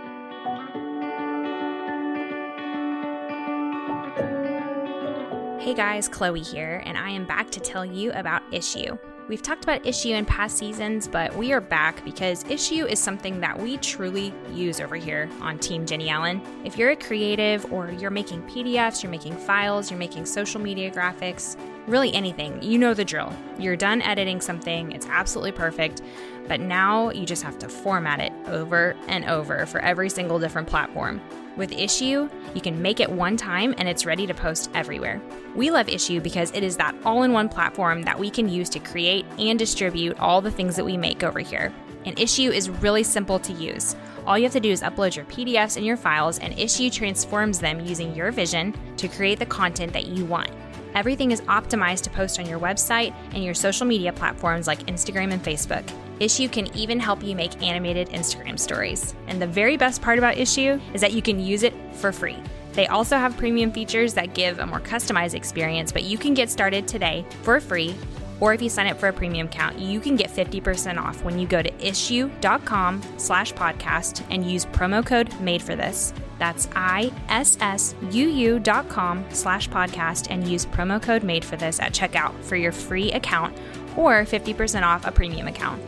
Hey 5.60 5.73
guys, 5.73 6.08
Chloe 6.08 6.41
here, 6.41 6.82
and 6.86 6.97
I 6.97 7.10
am 7.10 7.25
back 7.25 7.49
to 7.51 7.60
tell 7.60 7.86
you 7.86 8.12
about 8.13 8.41
Issuu. 8.51 8.97
We've 9.30 9.44
talked 9.44 9.63
about 9.63 9.84
Issuu 9.84 10.18
in 10.18 10.26
past 10.26 10.58
seasons, 10.58 11.08
but 11.08 11.36
we 11.36 11.54
are 11.54 11.62
back 11.62 12.04
because 12.04 12.44
Issuu 12.46 12.89
is 12.89 12.98
something 12.98 13.39
that 13.42 13.60
we 13.60 13.78
truly 13.78 14.34
use 14.52 14.82
over 14.82 14.96
here 14.96 15.30
on 15.39 15.60
Team 15.60 15.86
Jennie 15.86 16.10
Allen. 16.10 16.42
If 16.65 16.80
you're 16.80 16.89
a 16.89 16.96
creative 16.96 17.72
or 17.72 17.92
you're 17.92 18.10
making 18.10 18.42
PDFs, 18.48 19.04
you're 19.04 19.12
making 19.12 19.38
files, 19.38 19.92
you're 19.92 20.00
making 20.00 20.26
social 20.26 20.60
media 20.60 20.89
graphics, 20.89 21.56
really 21.89 22.13
anything. 22.13 22.62
You 22.62 22.78
know 22.78 22.93
the 22.93 23.04
drill. 23.04 23.34
You're 23.58 23.75
done 23.75 24.02
editing 24.02 24.39
something, 24.39 24.91
it's 24.91 25.08
absolutely 25.08 25.52
perfect, 25.52 26.02
but 26.47 26.60
now 26.60 27.10
you 27.10 27.25
just 27.25 27.43
have 27.43 27.60
to 27.60 27.69
format 27.69 28.19
it 28.19 28.32
over 28.47 28.95
and 29.08 29.25
over 29.25 29.65
for 29.65 29.80
every 29.80 30.10
single 30.10 30.39
different 30.39 30.67
platform. 30.67 31.21
With 31.58 31.71
Issuu, 31.71 32.32
you 32.56 32.62
can 32.62 32.82
make 32.82 32.99
it 32.99 33.12
one 33.12 33.36
time 33.36 33.75
and 33.78 33.89
it's 33.89 34.06
ready 34.06 34.25
to 34.28 34.34
post 34.34 34.69
everywhere. 34.73 35.21
We 35.56 35.71
love 35.71 35.88
Issuu 35.88 36.23
because 36.23 36.52
it 36.52 36.63
is 36.63 36.78
that 36.78 36.95
all 37.04 37.23
in 37.23 37.34
one 37.34 37.49
platform 37.49 38.04
that 38.04 38.17
we 38.17 38.30
can 38.30 38.47
use 38.47 38.69
to 38.69 38.80
create 38.80 39.25
and 39.38 39.60
distribute 39.60 40.17
all 40.19 40.41
the 40.41 40.52
things 40.52 40.75
that 40.75 40.86
we 40.86 40.95
make 40.95 41.23
over 41.23 41.39
here. 41.39 41.73
And 42.06 42.15
Issuu 42.15 42.52
is 42.52 42.69
really 42.69 43.04
simple 43.04 43.39
to 43.39 43.52
use. 43.54 43.95
All 44.25 44.38
you 44.38 44.43
have 44.43 44.54
to 44.54 44.60
do 44.60 44.71
is 44.71 44.82
upload 44.84 45.15
your 45.15 45.25
PDFs 45.25 45.75
and 45.75 45.86
your 45.86 45.97
files, 45.97 46.39
and 46.39 46.54
Issuu 46.54 46.93
transforms 46.93 47.60
them 47.60 47.80
using 47.82 48.15
your 48.15 48.32
vision 48.32 48.73
to 48.97 49.08
create 49.08 49.39
the 49.39 49.45
content 49.45 49.91
that 49.93 50.08
you 50.08 50.23
want. 50.23 50.52
Everything 50.95 51.32
is 51.32 51.41
optimized 51.41 52.02
to 52.04 52.10
post 52.10 52.39
on 52.39 52.47
your 52.47 52.60
website 52.60 53.13
and 53.34 53.43
your 53.43 53.54
social 53.54 53.86
media 53.86 54.12
platforms 54.12 54.67
like 54.67 54.86
Instagram 54.88 55.32
and 55.32 55.43
Facebook. 55.43 55.84
Issuu 56.19 56.52
can 56.52 56.75
even 56.75 56.99
help 56.99 57.23
you 57.23 57.36
make 57.36 57.62
animated 57.62 58.10
Instagram 58.10 58.60
stories. 58.60 59.15
And 59.28 59.41
the 59.41 59.47
very 59.47 59.78
best 59.78 60.02
part 60.02 60.17
about 60.17 60.36
Issuu 60.36 60.82
is 60.93 61.02
that 61.02 61.13
you 61.13 61.21
can 61.21 61.39
use 61.39 61.63
it 61.63 61.73
for 61.95 62.12
free. 62.12 62.38
They 62.73 62.88
also 62.88 63.17
have 63.17 63.38
premium 63.38 63.71
features 63.71 64.13
that 64.15 64.34
give 64.34 64.60
a 64.60 64.65
more 64.65 64.80
customized 64.80 65.34
experience, 65.34 65.91
but 65.91 66.04
you 66.04 66.17
can 66.17 66.34
get 66.34 66.49
started 66.49 66.88
today 66.88 67.25
for 67.43 67.60
free. 67.60 67.95
Or 68.39 68.54
if 68.54 68.62
you 68.62 68.69
sign 68.69 68.88
up 68.88 68.97
for 68.97 69.10
a 69.10 69.13
premium 69.13 69.47
account, 69.47 69.78
you 69.78 69.99
can 69.99 70.15
get 70.15 70.30
50% 70.30 70.97
off 70.97 71.23
when 71.23 71.38
you 71.38 71.47
go 71.47 71.62
to 71.62 71.71
issuu.com 71.71 73.02
slash 73.17 73.54
podcast 73.54 74.23
and 74.30 74.49
use 74.49 74.65
promo 74.65 75.06
code 75.06 75.38
made 75.41 75.62
for 75.62 75.75
this. 75.75 76.13
That's 76.39 76.69
I-S-S-U-U 76.73 78.60
dot 78.60 78.88
com 78.88 79.25
slash 79.30 79.69
podcast 79.69 80.28
and 80.30 80.47
use 80.47 80.65
promo 80.65 81.02
code 81.02 81.23
made 81.23 81.43
for 81.43 81.58
this 81.58 81.80
at 81.82 81.93
checkout 81.93 82.34
for 82.43 82.56
your 82.56 82.71
free 82.71 83.12
account 83.12 83.58
or 83.97 84.23
50% 84.23 84.84
off 84.84 85.06
a 85.06 85.12
premium 85.12 85.47
account. 85.47 85.82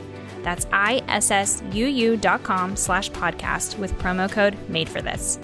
That's 0.44 0.68
I-S-S-U-U 0.74 2.18
dot 2.18 2.44
com 2.44 2.76
slash 2.76 3.10
podcast 3.12 3.78
with 3.80 3.94
promo 3.94 4.30
code 4.30 4.58
made 4.70 4.90
for 4.90 5.02
this. 5.02 5.40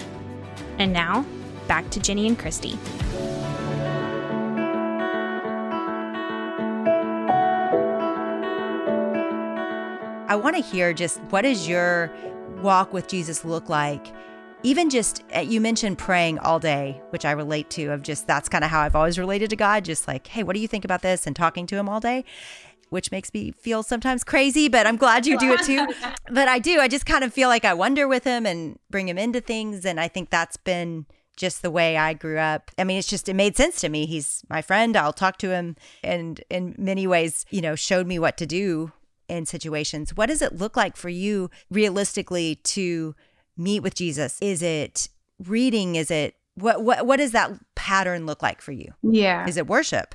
And 0.78 0.92
now 0.92 1.24
back 1.68 1.88
to 1.90 2.00
Jennie 2.00 2.26
and 2.26 2.38
Christy. 2.38 2.78
I 10.28 10.36
want 10.36 10.56
to 10.56 10.62
hear 10.62 10.92
just 10.92 11.20
what 11.30 11.42
does 11.42 11.66
your 11.66 12.12
walk 12.60 12.92
with 12.92 13.08
Jesus 13.08 13.46
look 13.46 13.70
like? 13.70 14.14
Even 14.62 14.90
just 14.90 15.24
uh, 15.34 15.40
you 15.40 15.58
mentioned 15.58 15.96
praying 15.96 16.38
all 16.40 16.58
day, 16.58 17.00
which 17.10 17.24
I 17.24 17.30
relate 17.30 17.70
to 17.70 17.86
of 17.86 18.02
just 18.02 18.26
that's 18.26 18.46
kind 18.46 18.62
of 18.62 18.70
how 18.70 18.80
I've 18.80 18.94
always 18.94 19.18
related 19.18 19.48
to 19.50 19.56
God, 19.56 19.86
just 19.86 20.06
like, 20.06 20.26
hey, 20.26 20.42
what 20.42 20.52
do 20.52 20.60
you 20.60 20.68
think 20.68 20.84
about 20.84 21.00
this 21.00 21.26
and 21.26 21.34
talking 21.34 21.66
to 21.68 21.76
him 21.76 21.88
all 21.88 21.98
day, 21.98 22.26
which 22.90 23.10
makes 23.10 23.32
me 23.32 23.52
feel 23.52 23.82
sometimes 23.82 24.22
crazy, 24.22 24.68
but 24.68 24.86
I'm 24.86 24.96
glad 24.96 25.26
you 25.26 25.38
do 25.38 25.52
it 25.52 25.62
too. 25.62 25.86
but 26.30 26.46
I 26.46 26.58
do. 26.58 26.78
I 26.78 26.88
just 26.88 27.06
kind 27.06 27.24
of 27.24 27.32
feel 27.32 27.48
like 27.48 27.64
I 27.64 27.72
wonder 27.72 28.06
with 28.06 28.24
him 28.24 28.44
and 28.44 28.78
bring 28.90 29.08
him 29.08 29.16
into 29.16 29.40
things 29.40 29.86
and 29.86 29.98
I 29.98 30.08
think 30.08 30.28
that's 30.28 30.58
been 30.58 31.06
just 31.38 31.62
the 31.62 31.70
way 31.70 31.96
I 31.96 32.12
grew 32.12 32.36
up. 32.36 32.70
I 32.76 32.84
mean, 32.84 32.98
it's 32.98 33.08
just 33.08 33.30
it 33.30 33.34
made 33.34 33.56
sense 33.56 33.80
to 33.80 33.88
me. 33.88 34.04
He's 34.04 34.42
my 34.50 34.60
friend. 34.60 34.94
I'll 34.94 35.14
talk 35.14 35.38
to 35.38 35.52
him 35.52 35.76
and 36.04 36.42
in 36.50 36.74
many 36.76 37.06
ways, 37.06 37.46
you 37.48 37.62
know, 37.62 37.76
showed 37.76 38.06
me 38.06 38.18
what 38.18 38.36
to 38.36 38.46
do 38.46 38.92
in 39.28 39.46
situations. 39.46 40.16
What 40.16 40.26
does 40.26 40.42
it 40.42 40.56
look 40.56 40.76
like 40.76 40.96
for 40.96 41.08
you 41.08 41.50
realistically 41.70 42.56
to 42.56 43.14
meet 43.56 43.80
with 43.80 43.94
Jesus? 43.94 44.38
Is 44.40 44.62
it 44.62 45.08
reading? 45.46 45.96
Is 45.96 46.10
it 46.10 46.34
what 46.54 46.82
what 46.82 47.06
what 47.06 47.16
does 47.16 47.32
that 47.32 47.52
pattern 47.74 48.26
look 48.26 48.42
like 48.42 48.60
for 48.60 48.72
you? 48.72 48.92
Yeah. 49.02 49.46
Is 49.46 49.56
it 49.56 49.66
worship? 49.66 50.14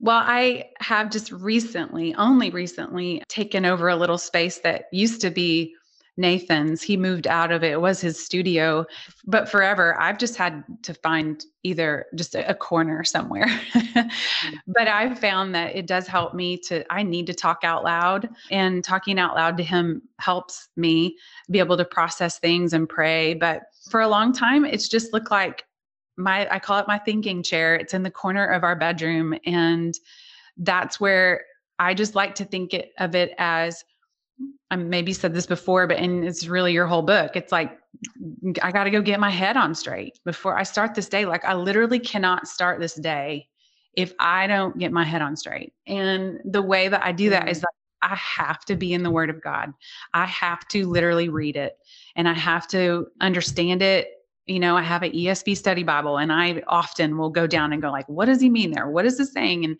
Well, 0.00 0.22
I 0.24 0.70
have 0.78 1.10
just 1.10 1.32
recently, 1.32 2.14
only 2.14 2.50
recently, 2.50 3.22
taken 3.28 3.64
over 3.64 3.88
a 3.88 3.96
little 3.96 4.18
space 4.18 4.58
that 4.58 4.84
used 4.92 5.20
to 5.22 5.30
be 5.30 5.74
Nathan's. 6.18 6.82
He 6.82 6.96
moved 6.96 7.28
out 7.28 7.52
of 7.52 7.62
it. 7.62 7.72
It 7.72 7.80
was 7.80 8.00
his 8.00 8.22
studio. 8.22 8.84
But 9.24 9.48
forever, 9.48 9.98
I've 10.00 10.18
just 10.18 10.36
had 10.36 10.64
to 10.82 10.92
find 10.92 11.44
either 11.62 12.06
just 12.16 12.34
a, 12.34 12.50
a 12.50 12.54
corner 12.54 13.04
somewhere. 13.04 13.46
but 14.66 14.88
I've 14.88 15.18
found 15.18 15.54
that 15.54 15.76
it 15.76 15.86
does 15.86 16.08
help 16.08 16.34
me 16.34 16.58
to, 16.58 16.84
I 16.92 17.04
need 17.04 17.26
to 17.28 17.34
talk 17.34 17.60
out 17.62 17.84
loud. 17.84 18.28
And 18.50 18.82
talking 18.82 19.18
out 19.18 19.36
loud 19.36 19.56
to 19.58 19.62
him 19.62 20.02
helps 20.18 20.68
me 20.76 21.16
be 21.50 21.60
able 21.60 21.76
to 21.76 21.84
process 21.84 22.40
things 22.40 22.72
and 22.72 22.88
pray. 22.88 23.34
But 23.34 23.62
for 23.88 24.00
a 24.00 24.08
long 24.08 24.32
time, 24.32 24.64
it's 24.64 24.88
just 24.88 25.12
looked 25.12 25.30
like 25.30 25.64
my, 26.16 26.52
I 26.52 26.58
call 26.58 26.80
it 26.80 26.88
my 26.88 26.98
thinking 26.98 27.44
chair. 27.44 27.76
It's 27.76 27.94
in 27.94 28.02
the 28.02 28.10
corner 28.10 28.44
of 28.44 28.64
our 28.64 28.74
bedroom. 28.74 29.38
And 29.46 29.94
that's 30.56 30.98
where 30.98 31.42
I 31.78 31.94
just 31.94 32.16
like 32.16 32.34
to 32.34 32.44
think 32.44 32.74
it, 32.74 32.90
of 32.98 33.14
it 33.14 33.34
as 33.38 33.84
I 34.70 34.76
maybe 34.76 35.12
said 35.12 35.34
this 35.34 35.46
before, 35.46 35.86
but 35.86 35.96
and 35.96 36.24
it's 36.24 36.46
really 36.46 36.72
your 36.72 36.86
whole 36.86 37.02
book. 37.02 37.36
It's 37.36 37.52
like 37.52 37.78
I 38.62 38.70
got 38.70 38.84
to 38.84 38.90
go 38.90 39.00
get 39.00 39.18
my 39.18 39.30
head 39.30 39.56
on 39.56 39.74
straight 39.74 40.18
before 40.24 40.58
I 40.58 40.62
start 40.62 40.94
this 40.94 41.08
day. 41.08 41.24
Like 41.24 41.44
I 41.44 41.54
literally 41.54 41.98
cannot 41.98 42.46
start 42.46 42.80
this 42.80 42.94
day 42.94 43.48
if 43.94 44.12
I 44.20 44.46
don't 44.46 44.78
get 44.78 44.92
my 44.92 45.04
head 45.04 45.22
on 45.22 45.36
straight. 45.36 45.72
And 45.86 46.40
the 46.44 46.62
way 46.62 46.88
that 46.88 47.02
I 47.02 47.12
do 47.12 47.30
that 47.30 47.48
is 47.48 47.58
mm. 47.58 47.62
that 47.62 47.70
I 48.02 48.14
have 48.14 48.64
to 48.66 48.76
be 48.76 48.92
in 48.92 49.02
the 49.02 49.10
Word 49.10 49.30
of 49.30 49.42
God. 49.42 49.72
I 50.14 50.26
have 50.26 50.68
to 50.68 50.86
literally 50.88 51.28
read 51.28 51.56
it, 51.56 51.76
and 52.14 52.28
I 52.28 52.34
have 52.34 52.68
to 52.68 53.08
understand 53.20 53.82
it 53.82 54.08
you 54.48 54.58
know 54.58 54.76
i 54.76 54.82
have 54.82 55.02
an 55.02 55.12
esv 55.12 55.56
study 55.56 55.82
bible 55.82 56.18
and 56.18 56.32
i 56.32 56.62
often 56.66 57.16
will 57.18 57.30
go 57.30 57.46
down 57.46 57.72
and 57.72 57.82
go 57.82 57.90
like 57.90 58.08
what 58.08 58.26
does 58.26 58.40
he 58.40 58.48
mean 58.48 58.70
there? 58.70 58.88
What 58.88 59.04
is 59.04 59.18
this 59.18 59.32
saying? 59.32 59.64
And 59.64 59.78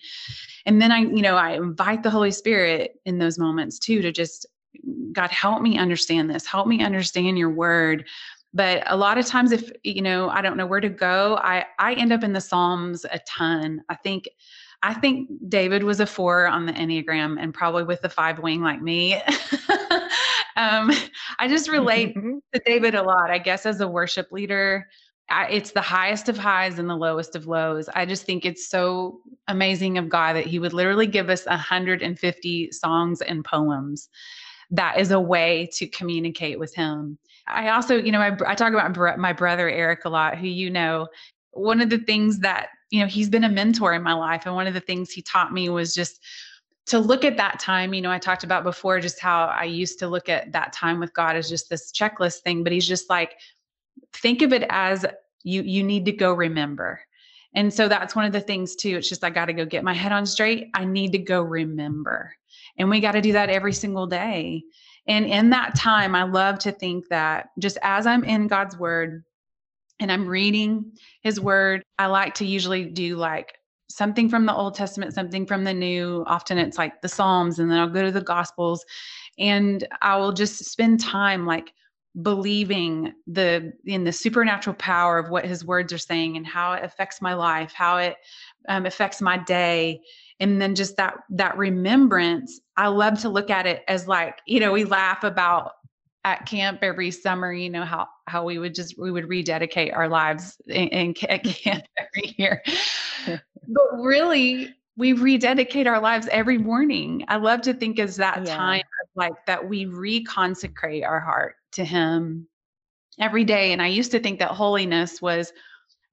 and 0.66 0.80
then 0.80 0.92
i 0.92 0.98
you 0.98 1.22
know 1.22 1.36
i 1.36 1.52
invite 1.52 2.02
the 2.02 2.10
holy 2.10 2.30
spirit 2.30 3.00
in 3.04 3.18
those 3.18 3.38
moments 3.38 3.78
too 3.78 4.02
to 4.02 4.12
just 4.12 4.46
god 5.12 5.30
help 5.30 5.62
me 5.62 5.78
understand 5.78 6.30
this. 6.30 6.46
Help 6.46 6.68
me 6.68 6.84
understand 6.84 7.38
your 7.38 7.50
word. 7.50 8.06
But 8.54 8.82
a 8.86 8.96
lot 8.96 9.18
of 9.18 9.26
times 9.26 9.52
if 9.52 9.70
you 9.84 10.02
know 10.02 10.28
i 10.30 10.40
don't 10.40 10.56
know 10.56 10.66
where 10.66 10.80
to 10.80 10.88
go 10.88 11.36
i 11.42 11.64
i 11.78 11.94
end 11.94 12.12
up 12.12 12.22
in 12.22 12.32
the 12.32 12.40
psalms 12.40 13.04
a 13.10 13.18
ton. 13.20 13.82
I 13.88 13.94
think 13.94 14.28
i 14.82 14.94
think 14.94 15.28
david 15.48 15.82
was 15.82 15.98
a 15.98 16.06
four 16.06 16.46
on 16.46 16.64
the 16.64 16.72
enneagram 16.72 17.36
and 17.40 17.52
probably 17.52 17.82
with 17.82 18.00
the 18.00 18.08
five 18.08 18.38
wing 18.38 18.62
like 18.62 18.80
me 18.80 19.20
um 20.56 20.90
i 21.38 21.48
just 21.48 21.68
relate 21.68 22.14
to 22.14 22.60
david 22.64 22.94
a 22.94 23.02
lot 23.02 23.30
i 23.30 23.38
guess 23.38 23.66
as 23.66 23.80
a 23.80 23.88
worship 23.88 24.30
leader 24.32 24.86
I, 25.30 25.46
it's 25.48 25.72
the 25.72 25.82
highest 25.82 26.30
of 26.30 26.38
highs 26.38 26.78
and 26.78 26.88
the 26.88 26.96
lowest 26.96 27.36
of 27.36 27.46
lows. 27.46 27.90
I 27.94 28.06
just 28.06 28.24
think 28.24 28.46
it's 28.46 28.66
so 28.66 29.20
amazing 29.46 29.98
of 29.98 30.08
God 30.08 30.32
that 30.36 30.46
He 30.46 30.58
would 30.58 30.72
literally 30.72 31.06
give 31.06 31.28
us 31.28 31.44
150 31.44 32.72
songs 32.72 33.20
and 33.20 33.44
poems 33.44 34.08
that 34.70 34.98
is 34.98 35.10
a 35.10 35.20
way 35.20 35.68
to 35.74 35.86
communicate 35.86 36.58
with 36.58 36.74
him. 36.74 37.18
I 37.46 37.70
also, 37.70 37.96
you 37.96 38.12
know, 38.12 38.20
I, 38.20 38.36
I 38.46 38.54
talk 38.54 38.72
about 38.72 39.18
my 39.18 39.32
brother 39.32 39.70
Eric 39.70 40.04
a 40.04 40.10
lot, 40.10 40.36
who 40.36 40.46
you 40.46 40.70
know. 40.70 41.08
One 41.52 41.80
of 41.80 41.88
the 41.88 41.98
things 41.98 42.40
that, 42.40 42.68
you 42.90 43.00
know, 43.00 43.06
he's 43.06 43.30
been 43.30 43.44
a 43.44 43.48
mentor 43.48 43.94
in 43.94 44.02
my 44.02 44.12
life. 44.12 44.44
And 44.44 44.54
one 44.54 44.66
of 44.66 44.74
the 44.74 44.80
things 44.80 45.10
he 45.10 45.22
taught 45.22 45.52
me 45.52 45.70
was 45.70 45.94
just 45.94 46.20
to 46.88 46.98
look 46.98 47.24
at 47.24 47.36
that 47.36 47.58
time. 47.58 47.94
You 47.94 48.00
know, 48.00 48.10
I 48.10 48.18
talked 48.18 48.44
about 48.44 48.64
before 48.64 49.00
just 49.00 49.20
how 49.20 49.44
I 49.46 49.64
used 49.64 49.98
to 50.00 50.08
look 50.08 50.28
at 50.28 50.52
that 50.52 50.72
time 50.72 51.00
with 51.00 51.12
God 51.14 51.36
as 51.36 51.48
just 51.48 51.68
this 51.68 51.92
checklist 51.92 52.40
thing, 52.40 52.62
but 52.62 52.72
he's 52.72 52.86
just 52.86 53.08
like, 53.10 53.36
think 54.14 54.42
of 54.42 54.52
it 54.52 54.64
as 54.70 55.04
you 55.44 55.62
you 55.62 55.82
need 55.82 56.04
to 56.06 56.12
go 56.12 56.32
remember. 56.32 57.00
And 57.54 57.72
so 57.72 57.88
that's 57.88 58.14
one 58.14 58.24
of 58.24 58.32
the 58.32 58.40
things 58.40 58.76
too. 58.76 58.96
It's 58.98 59.08
just 59.08 59.24
I 59.24 59.30
got 59.30 59.46
to 59.46 59.52
go 59.52 59.64
get 59.64 59.84
my 59.84 59.94
head 59.94 60.12
on 60.12 60.26
straight. 60.26 60.68
I 60.74 60.84
need 60.84 61.12
to 61.12 61.18
go 61.18 61.42
remember. 61.42 62.34
And 62.78 62.90
we 62.90 63.00
got 63.00 63.12
to 63.12 63.20
do 63.20 63.32
that 63.32 63.50
every 63.50 63.72
single 63.72 64.06
day. 64.06 64.62
And 65.06 65.24
in 65.24 65.50
that 65.50 65.74
time, 65.74 66.14
I 66.14 66.24
love 66.24 66.58
to 66.60 66.72
think 66.72 67.08
that 67.08 67.48
just 67.58 67.78
as 67.82 68.06
I'm 68.06 68.24
in 68.24 68.46
God's 68.46 68.76
word 68.76 69.24
and 69.98 70.12
I'm 70.12 70.28
reading 70.28 70.92
his 71.22 71.40
word, 71.40 71.82
I 71.98 72.06
like 72.06 72.34
to 72.34 72.46
usually 72.46 72.84
do 72.84 73.16
like 73.16 73.57
something 73.88 74.28
from 74.28 74.46
the 74.46 74.54
Old 74.54 74.74
Testament, 74.74 75.14
something 75.14 75.46
from 75.46 75.64
the 75.64 75.74
New. 75.74 76.24
Often 76.26 76.58
it's 76.58 76.78
like 76.78 77.02
the 77.02 77.08
Psalms, 77.08 77.58
and 77.58 77.70
then 77.70 77.78
I'll 77.78 77.88
go 77.88 78.02
to 78.02 78.12
the 78.12 78.20
Gospels 78.20 78.84
and 79.38 79.86
I 80.02 80.16
will 80.16 80.32
just 80.32 80.64
spend 80.64 81.00
time 81.00 81.46
like 81.46 81.72
believing 82.22 83.12
the 83.26 83.72
in 83.84 84.04
the 84.04 84.12
supernatural 84.12 84.74
power 84.74 85.18
of 85.18 85.30
what 85.30 85.44
his 85.44 85.64
words 85.64 85.92
are 85.92 85.98
saying 85.98 86.36
and 86.36 86.46
how 86.46 86.72
it 86.72 86.82
affects 86.82 87.20
my 87.20 87.34
life 87.34 87.72
how 87.72 87.98
it 87.98 88.16
um, 88.68 88.86
affects 88.86 89.20
my 89.20 89.36
day 89.36 90.00
and 90.40 90.60
then 90.60 90.74
just 90.74 90.96
that 90.96 91.14
that 91.30 91.56
remembrance 91.56 92.60
i 92.76 92.88
love 92.88 93.20
to 93.20 93.28
look 93.28 93.50
at 93.50 93.66
it 93.66 93.84
as 93.86 94.08
like 94.08 94.38
you 94.46 94.58
know 94.58 94.72
we 94.72 94.84
laugh 94.84 95.22
about 95.22 95.72
at 96.24 96.46
camp 96.46 96.80
every 96.82 97.10
summer 97.10 97.52
you 97.52 97.70
know 97.70 97.84
how 97.84 98.06
how 98.26 98.44
we 98.44 98.58
would 98.58 98.74
just 98.74 98.98
we 98.98 99.10
would 99.10 99.28
rededicate 99.28 99.92
our 99.92 100.08
lives 100.08 100.60
in, 100.66 100.88
in 100.88 101.14
at 101.28 101.44
camp 101.44 101.84
every 101.96 102.34
year. 102.36 102.62
But 103.26 103.98
really 103.98 104.74
we 104.96 105.12
rededicate 105.12 105.86
our 105.86 106.00
lives 106.00 106.26
every 106.32 106.58
morning. 106.58 107.24
I 107.28 107.36
love 107.36 107.60
to 107.62 107.74
think 107.74 108.00
as 108.00 108.16
that 108.16 108.44
yeah. 108.44 108.56
time 108.56 108.80
of 108.80 109.08
like 109.14 109.46
that 109.46 109.68
we 109.68 109.86
reconsecrate 109.86 111.06
our 111.06 111.20
heart 111.20 111.54
to 111.72 111.84
him 111.84 112.48
every 113.20 113.44
day. 113.44 113.72
And 113.72 113.80
i 113.80 113.86
used 113.86 114.10
to 114.12 114.20
think 114.20 114.38
that 114.40 114.50
holiness 114.50 115.22
was 115.22 115.52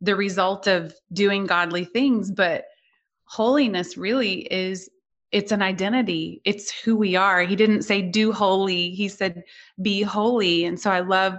the 0.02 0.16
result 0.16 0.68
of 0.68 0.94
doing 1.14 1.46
godly 1.46 1.86
things 1.86 2.30
but 2.30 2.66
holiness 3.26 3.98
really 3.98 4.42
is 4.54 4.90
it's 5.32 5.52
an 5.52 5.62
identity. 5.62 6.42
It's 6.46 6.72
who 6.72 6.96
we 6.96 7.16
are. 7.16 7.42
He 7.44 7.56
didn't 7.56 7.84
say 7.84 8.02
do 8.02 8.32
holy. 8.32 8.92
He 8.92 9.10
said 9.10 9.44
be 9.82 10.02
holy. 10.02 10.66
And 10.66 10.80
so 10.80 10.92
i 10.92 11.00
love 11.02 11.38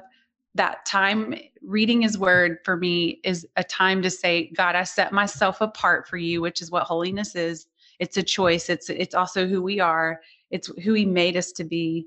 that 0.55 0.85
time. 0.87 1.35
Reading 1.63 2.03
his 2.03 2.19
word 2.19 2.59
for 2.65 2.77
me 2.77 3.21
is 3.25 3.47
a 3.57 3.65
time 3.65 4.03
to 4.03 4.11
say 4.11 4.51
god 4.57 4.75
i 4.77 4.85
set 4.85 5.13
myself 5.13 5.61
apart 5.61 6.09
for 6.09 6.17
you 6.17 6.41
which 6.41 6.61
is 6.63 6.71
what 6.71 6.85
holiness 6.85 7.35
is. 7.35 7.67
It's 7.99 8.17
a 8.17 8.23
choice. 8.23 8.69
It's 8.69 8.91
it's 8.91 9.15
also 9.15 9.47
who 9.47 9.63
we 9.63 9.81
are. 9.81 10.21
It's 10.51 10.69
who 10.83 10.93
he 10.93 11.07
made 11.07 11.37
us 11.37 11.53
to 11.53 11.65
be. 11.65 12.07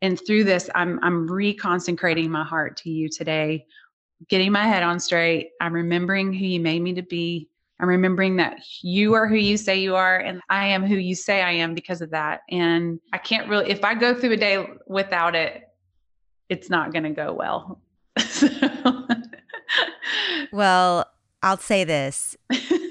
And 0.00 0.18
through 0.26 0.44
this 0.44 0.68
i'm 0.74 0.98
i'm 1.02 1.28
reconsecrating 1.28 2.28
my 2.28 2.44
heart 2.44 2.76
to 2.78 2.90
you 2.90 3.08
today. 3.08 3.66
Getting 4.28 4.52
my 4.52 4.64
head 4.64 4.82
on 4.82 4.98
straight 4.98 5.50
i'm 5.60 5.72
remembering 5.72 6.32
who 6.32 6.44
you 6.44 6.60
made 6.60 6.82
me 6.82 6.94
to 6.94 7.02
be 7.02 7.48
I'm 7.82 7.88
remembering 7.88 8.36
that 8.36 8.60
you 8.80 9.14
are 9.14 9.26
who 9.26 9.34
you 9.34 9.56
say 9.56 9.80
you 9.80 9.96
are, 9.96 10.16
and 10.16 10.40
I 10.48 10.68
am 10.68 10.86
who 10.86 10.94
you 10.94 11.16
say 11.16 11.42
I 11.42 11.50
am 11.50 11.74
because 11.74 12.00
of 12.00 12.10
that. 12.10 12.42
And 12.48 13.00
I 13.12 13.18
can't 13.18 13.48
really, 13.48 13.70
if 13.70 13.82
I 13.84 13.94
go 13.96 14.14
through 14.14 14.32
a 14.32 14.36
day 14.36 14.64
without 14.86 15.34
it, 15.34 15.64
it's 16.48 16.70
not 16.70 16.92
going 16.92 17.02
to 17.02 17.10
go 17.10 17.32
well. 17.32 17.80
well, 20.52 21.10
I'll 21.42 21.56
say 21.56 21.82
this. 21.82 22.36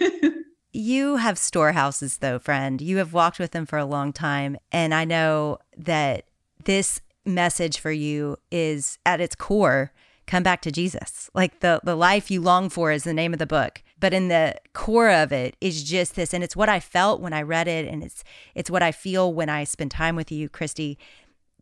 you 0.73 1.15
have 1.15 1.37
storehouses, 1.37 2.17
though, 2.17 2.37
friend. 2.37 2.81
You 2.81 2.97
have 2.97 3.13
walked 3.13 3.39
with 3.39 3.51
them 3.51 3.65
for 3.65 3.79
a 3.79 3.85
long 3.85 4.11
time. 4.11 4.57
And 4.73 4.93
I 4.93 5.05
know 5.05 5.59
that 5.77 6.25
this 6.65 6.99
message 7.23 7.79
for 7.79 7.91
you 7.93 8.35
is 8.51 8.97
at 9.05 9.21
its 9.21 9.35
core 9.35 9.93
come 10.27 10.43
back 10.43 10.61
to 10.61 10.71
Jesus. 10.71 11.29
Like 11.33 11.59
the 11.59 11.81
the 11.83 11.95
life 11.95 12.31
you 12.31 12.41
long 12.41 12.69
for 12.69 12.91
is 12.91 13.03
the 13.03 13.13
name 13.13 13.33
of 13.33 13.39
the 13.39 13.45
book. 13.45 13.83
But 14.01 14.13
in 14.13 14.27
the 14.27 14.55
core 14.73 15.09
of 15.09 15.31
it 15.31 15.55
is 15.61 15.83
just 15.83 16.15
this 16.15 16.33
and 16.33 16.43
it's 16.43 16.55
what 16.55 16.67
I 16.67 16.81
felt 16.81 17.21
when 17.21 17.31
I 17.31 17.41
read 17.41 17.69
it 17.69 17.87
and 17.87 18.03
it's 18.03 18.23
it's 18.53 18.69
what 18.69 18.83
I 18.83 18.91
feel 18.91 19.33
when 19.33 19.47
I 19.47 19.63
spend 19.63 19.91
time 19.91 20.17
with 20.17 20.31
you, 20.31 20.49
Christy, 20.49 20.97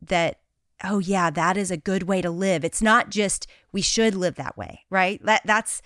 that 0.02 0.40
oh 0.84 0.98
yeah, 0.98 1.30
that 1.30 1.58
is 1.58 1.70
a 1.70 1.78
good 1.78 2.04
way 2.04 2.22
to 2.22 2.32
live. 2.32 2.66
It's 2.66 2.82
not 2.82 3.12
just 3.12 3.46
we 3.72 3.82
should 3.82 4.16
live 4.16 4.36
that 4.36 4.58
way, 4.58 4.86
right? 4.90 5.24
That 5.24 5.42
that's 5.46 5.84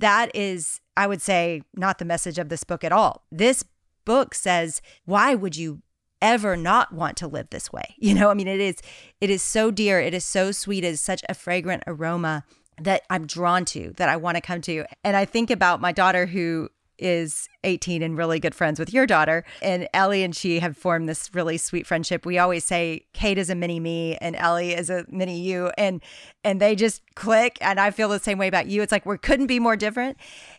that 0.00 0.30
is 0.34 0.80
I 0.96 1.06
would 1.06 1.22
say 1.22 1.62
not 1.74 1.98
the 1.98 2.04
message 2.04 2.38
of 2.38 2.50
this 2.50 2.64
book 2.64 2.84
at 2.84 2.92
all. 2.92 3.24
This 3.30 3.64
book 4.04 4.34
says, 4.34 4.82
why 5.06 5.34
would 5.34 5.56
you 5.56 5.80
ever 6.22 6.56
not 6.56 6.92
want 6.92 7.16
to 7.18 7.26
live 7.26 7.50
this 7.50 7.70
way. 7.70 7.82
You 8.02 8.14
know, 8.14 8.30
I 8.30 8.34
mean, 8.34 8.48
it 8.48 8.60
is 8.60 8.76
it 9.20 9.30
is 9.30 9.42
so 9.42 9.70
dear, 9.70 10.00
it 10.00 10.12
is 10.12 10.24
so 10.24 10.50
sweet, 10.50 10.84
it 10.84 10.88
is 10.88 11.00
such 11.00 11.22
a 11.28 11.34
fragrant 11.34 11.84
aroma 11.86 12.44
that 12.80 13.02
I'm 13.10 13.26
drawn 13.26 13.64
to, 13.66 13.92
that 13.96 14.08
I 14.08 14.16
want 14.16 14.36
to 14.36 14.40
come 14.40 14.60
to. 14.62 14.84
And 15.04 15.16
I 15.16 15.24
think 15.24 15.50
about 15.50 15.80
my 15.80 15.92
daughter 15.92 16.26
who 16.26 16.68
is 16.98 17.48
18 17.64 18.02
and 18.02 18.16
really 18.16 18.38
good 18.38 18.54
friends 18.54 18.78
with 18.78 18.92
your 18.92 19.06
daughter. 19.06 19.44
And 19.60 19.88
Ellie 19.92 20.22
and 20.22 20.34
she 20.34 20.60
have 20.60 20.76
formed 20.76 21.08
this 21.08 21.34
really 21.34 21.58
sweet 21.58 21.86
friendship. 21.86 22.24
We 22.24 22.38
always 22.38 22.64
say 22.64 23.06
Kate 23.12 23.38
is 23.38 23.50
a 23.50 23.54
mini 23.54 23.80
me 23.80 24.16
and 24.16 24.36
Ellie 24.36 24.72
is 24.72 24.88
a 24.88 25.04
mini 25.08 25.40
you. 25.40 25.72
And 25.76 26.00
and 26.44 26.60
they 26.60 26.76
just 26.76 27.02
click. 27.14 27.58
And 27.60 27.80
I 27.80 27.90
feel 27.90 28.08
the 28.08 28.20
same 28.20 28.38
way 28.38 28.48
about 28.48 28.66
you. 28.66 28.82
It's 28.82 28.92
like 28.92 29.04
we 29.04 29.18
couldn't 29.18 29.48
be 29.48 29.58
more 29.58 29.76
different. 29.76 30.16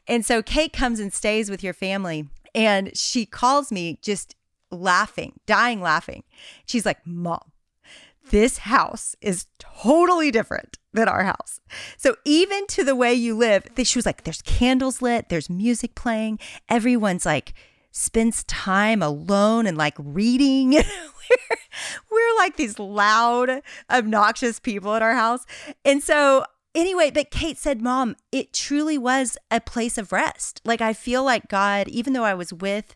And 0.08 0.26
so 0.26 0.44
Kate 0.44 0.74
comes 0.74 1.00
and 1.00 1.14
stays 1.14 1.50
with 1.50 1.64
your 1.64 1.74
family. 1.74 2.28
And 2.54 2.96
she 2.96 3.26
calls 3.26 3.72
me 3.72 3.98
just 4.02 4.36
laughing, 4.70 5.40
dying 5.46 5.82
laughing. 5.82 6.24
She's 6.66 6.86
like, 6.86 7.06
Mom, 7.06 7.53
this 8.30 8.60
house 8.60 9.16
is 9.22 9.48
totally 9.60 10.32
different 10.32 10.78
than 10.94 11.08
our 11.08 11.24
house. 11.24 11.60
So 11.98 12.16
even 12.26 12.68
to 12.68 12.84
the 12.84 12.96
way 12.96 13.14
you 13.14 13.36
live, 13.36 13.68
she 13.84 13.98
was 13.98 14.06
like, 14.06 14.24
there's 14.24 14.42
candles 14.42 15.02
lit, 15.02 15.30
there's 15.30 15.50
music 15.50 15.96
playing, 15.96 16.40
everyone's 16.70 17.26
like 17.26 17.54
spends 17.92 18.44
time 18.46 19.02
alone 19.02 19.68
and 19.68 19.78
like 19.78 19.96
reading. 19.98 20.72
we're, 20.72 21.58
we're 22.12 22.38
like 22.38 22.58
these 22.58 22.80
loud, 22.80 23.62
obnoxious 23.90 24.60
people 24.60 24.94
at 24.96 25.02
our 25.02 25.14
house. 25.14 25.46
And 25.86 26.04
so 26.04 26.44
anyway, 26.76 27.12
but 27.12 27.32
Kate 27.32 27.58
said, 27.58 27.82
Mom, 27.82 28.16
it 28.32 28.54
truly 28.54 28.98
was 28.98 29.38
a 29.52 29.62
place 29.62 29.98
of 29.98 30.12
rest. 30.12 30.62
Like 30.66 30.82
I 30.82 30.94
feel 30.94 31.24
like 31.24 31.48
God, 31.48 31.88
even 31.88 32.14
though 32.14 32.26
I 32.26 32.34
was 32.34 32.52
with 32.52 32.96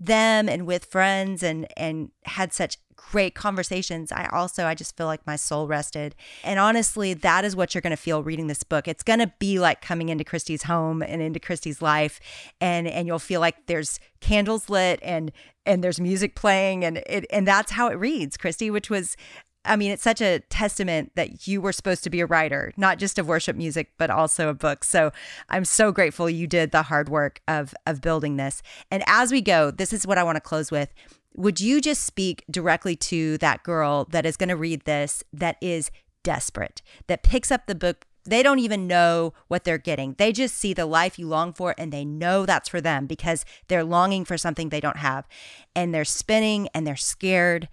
them 0.00 0.48
and 0.48 0.64
with 0.64 0.84
friends 0.84 1.42
and 1.42 1.66
and 1.76 2.12
had 2.24 2.52
such 2.52 2.78
great 3.10 3.34
conversations 3.34 4.12
i 4.12 4.26
also 4.32 4.66
i 4.66 4.74
just 4.74 4.96
feel 4.96 5.06
like 5.06 5.24
my 5.26 5.36
soul 5.36 5.66
rested 5.66 6.14
and 6.42 6.58
honestly 6.58 7.14
that 7.14 7.44
is 7.44 7.54
what 7.54 7.74
you're 7.74 7.80
going 7.80 7.90
to 7.90 7.96
feel 7.96 8.22
reading 8.22 8.48
this 8.48 8.62
book 8.62 8.88
it's 8.88 9.02
going 9.02 9.20
to 9.20 9.32
be 9.38 9.58
like 9.58 9.80
coming 9.80 10.08
into 10.08 10.24
christy's 10.24 10.64
home 10.64 11.00
and 11.00 11.22
into 11.22 11.40
christy's 11.40 11.80
life 11.80 12.20
and 12.60 12.86
and 12.88 13.06
you'll 13.06 13.18
feel 13.18 13.40
like 13.40 13.66
there's 13.66 14.00
candles 14.20 14.68
lit 14.68 14.98
and 15.02 15.32
and 15.64 15.82
there's 15.82 16.00
music 16.00 16.34
playing 16.34 16.84
and 16.84 16.98
it 17.06 17.24
and 17.30 17.46
that's 17.46 17.72
how 17.72 17.88
it 17.88 17.94
reads 17.94 18.36
christy 18.36 18.70
which 18.70 18.90
was 18.90 19.16
I 19.64 19.76
mean, 19.76 19.90
it's 19.90 20.02
such 20.02 20.22
a 20.22 20.40
testament 20.48 21.12
that 21.14 21.46
you 21.46 21.60
were 21.60 21.72
supposed 21.72 22.02
to 22.04 22.10
be 22.10 22.20
a 22.20 22.26
writer, 22.26 22.72
not 22.76 22.98
just 22.98 23.18
of 23.18 23.28
worship 23.28 23.54
music, 23.54 23.92
but 23.98 24.08
also 24.08 24.48
of 24.48 24.58
books. 24.58 24.88
So 24.88 25.12
I'm 25.50 25.66
so 25.66 25.92
grateful 25.92 26.30
you 26.30 26.46
did 26.46 26.70
the 26.70 26.84
hard 26.84 27.08
work 27.08 27.42
of 27.46 27.74
of 27.86 28.00
building 28.00 28.36
this. 28.36 28.62
And 28.90 29.02
as 29.06 29.30
we 29.30 29.42
go, 29.42 29.70
this 29.70 29.92
is 29.92 30.06
what 30.06 30.16
I 30.16 30.22
want 30.22 30.36
to 30.36 30.40
close 30.40 30.70
with. 30.70 30.94
Would 31.34 31.60
you 31.60 31.80
just 31.80 32.04
speak 32.04 32.44
directly 32.50 32.96
to 32.96 33.38
that 33.38 33.62
girl 33.62 34.06
that 34.10 34.26
is 34.26 34.36
going 34.36 34.48
to 34.48 34.56
read 34.56 34.84
this 34.84 35.22
that 35.32 35.56
is 35.60 35.90
desperate, 36.22 36.82
that 37.06 37.22
picks 37.22 37.50
up 37.50 37.66
the 37.66 37.74
book 37.74 38.06
they 38.28 38.42
don't 38.42 38.58
even 38.58 38.86
know 38.86 39.32
what 39.48 39.64
they're 39.64 39.78
getting. 39.78 40.14
They 40.18 40.32
just 40.32 40.56
see 40.56 40.74
the 40.74 40.86
life 40.86 41.18
you 41.18 41.26
long 41.26 41.54
for 41.54 41.74
and 41.78 41.90
they 41.90 42.04
know 42.04 42.44
that's 42.44 42.68
for 42.68 42.80
them 42.80 43.06
because 43.06 43.44
they're 43.68 43.84
longing 43.84 44.24
for 44.24 44.36
something 44.36 44.68
they 44.68 44.80
don't 44.80 44.98
have. 44.98 45.26
And 45.74 45.94
they're 45.94 46.04
spinning 46.04 46.68
and 46.74 46.86
they're 46.86 46.96
scared 46.96 47.68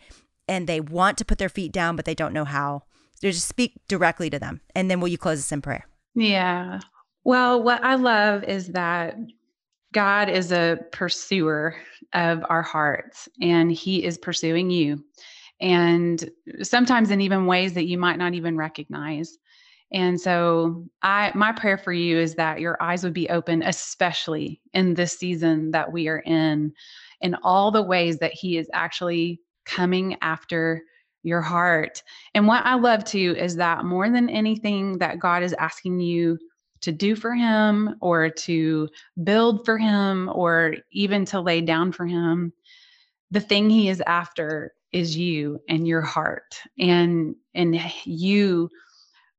and 0.47 0.67
they 0.67 0.79
want 0.79 1.17
to 1.17 1.25
put 1.25 1.39
their 1.39 1.49
feet 1.49 1.71
down, 1.71 1.95
but 1.95 2.05
they 2.05 2.15
don't 2.15 2.33
know 2.33 2.45
how. 2.45 2.83
So 3.15 3.29
just 3.31 3.47
speak 3.47 3.73
directly 3.87 4.29
to 4.29 4.39
them. 4.39 4.61
And 4.73 4.89
then 4.89 4.99
will 4.99 5.07
you 5.07 5.17
close 5.17 5.39
us 5.39 5.51
in 5.51 5.61
prayer? 5.61 5.87
Yeah. 6.13 6.79
Well, 7.23 7.61
what 7.61 7.83
I 7.83 7.95
love 7.95 8.43
is 8.43 8.69
that 8.69 9.17
God 9.95 10.29
is 10.29 10.51
a 10.51 10.77
pursuer 10.91 11.77
of 12.11 12.43
our 12.49 12.61
hearts 12.61 13.29
and 13.41 13.71
he 13.71 14.03
is 14.03 14.17
pursuing 14.17 14.69
you. 14.69 15.01
And 15.61 16.29
sometimes 16.61 17.11
in 17.11 17.21
even 17.21 17.45
ways 17.45 17.73
that 17.75 17.87
you 17.87 17.97
might 17.97 18.17
not 18.17 18.33
even 18.33 18.57
recognize. 18.57 19.37
And 19.93 20.19
so 20.19 20.85
I 21.01 21.31
my 21.33 21.53
prayer 21.53 21.77
for 21.77 21.93
you 21.93 22.19
is 22.19 22.35
that 22.35 22.59
your 22.59 22.75
eyes 22.83 23.05
would 23.05 23.13
be 23.13 23.29
open 23.29 23.63
especially 23.63 24.59
in 24.73 24.95
this 24.95 25.17
season 25.17 25.71
that 25.71 25.93
we 25.93 26.09
are 26.09 26.19
in 26.19 26.73
in 27.21 27.35
all 27.41 27.71
the 27.71 27.81
ways 27.81 28.17
that 28.19 28.33
he 28.33 28.57
is 28.57 28.69
actually 28.73 29.39
coming 29.63 30.17
after 30.21 30.83
your 31.23 31.41
heart. 31.41 32.03
And 32.33 32.47
what 32.47 32.65
I 32.65 32.75
love 32.75 33.05
too 33.05 33.33
is 33.37 33.55
that 33.55 33.85
more 33.85 34.09
than 34.09 34.29
anything 34.29 34.97
that 34.97 35.19
God 35.19 35.41
is 35.41 35.53
asking 35.53 36.01
you 36.01 36.37
to 36.81 36.91
do 36.91 37.15
for 37.15 37.33
him 37.33 37.95
or 38.01 38.29
to 38.29 38.89
build 39.23 39.65
for 39.65 39.77
him 39.77 40.29
or 40.33 40.75
even 40.91 41.25
to 41.25 41.41
lay 41.41 41.61
down 41.61 41.91
for 41.91 42.05
him, 42.05 42.53
the 43.31 43.39
thing 43.39 43.69
he 43.69 43.89
is 43.89 44.01
after 44.05 44.73
is 44.91 45.17
you 45.17 45.59
and 45.67 45.87
your 45.87 46.01
heart 46.01 46.55
and 46.79 47.35
and 47.53 47.79
you 48.05 48.69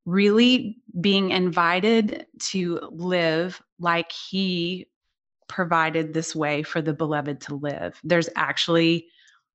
really 0.05 0.79
being 1.01 1.31
invited 1.31 2.27
to 2.39 2.79
live 2.93 3.61
like 3.79 4.13
he 4.13 4.87
provided 5.49 6.13
this 6.13 6.35
way 6.35 6.63
for 6.63 6.81
the 6.83 6.93
beloved 6.93 7.41
to 7.41 7.55
live. 7.55 7.99
There's 8.05 8.29
actually 8.37 9.09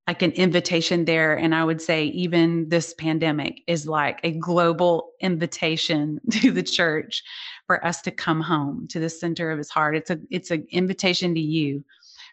like 0.06 0.22
an 0.22 0.32
invitation 0.32 1.04
there. 1.04 1.36
And 1.36 1.54
I 1.54 1.64
would 1.64 1.80
say, 1.80 2.06
even 2.06 2.68
this 2.68 2.92
pandemic 2.94 3.62
is 3.66 3.86
like 3.86 4.20
a 4.24 4.32
global 4.32 5.10
invitation 5.20 6.20
to 6.30 6.50
the 6.50 6.62
church 6.62 7.22
for 7.66 7.84
us 7.84 8.02
to 8.02 8.10
come 8.10 8.40
home 8.40 8.88
to 8.88 8.98
the 8.98 9.10
center 9.10 9.50
of 9.50 9.58
his 9.58 9.70
heart. 9.70 9.96
It's 9.96 10.10
a 10.10 10.18
it's 10.30 10.50
an 10.50 10.66
invitation 10.70 11.34
to 11.34 11.40
you 11.40 11.84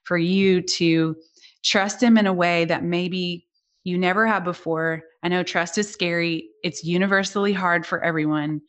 for 0.04 0.18
you 0.18 0.62
to 0.62 1.16
trust 1.64 2.02
him 2.02 2.18
in 2.18 2.26
a 2.26 2.34
way 2.34 2.66
that 2.66 2.84
maybe 2.84 3.48
you 3.84 3.98
never 3.98 4.26
have 4.26 4.44
before. 4.44 5.04
I 5.24 5.28
know 5.28 5.44
trust 5.44 5.78
is 5.78 5.92
scary. 5.92 6.50
It's 6.64 6.84
universally 6.84 7.54
hard 7.54 7.86
for 7.86 8.04
everyone. 8.04 8.62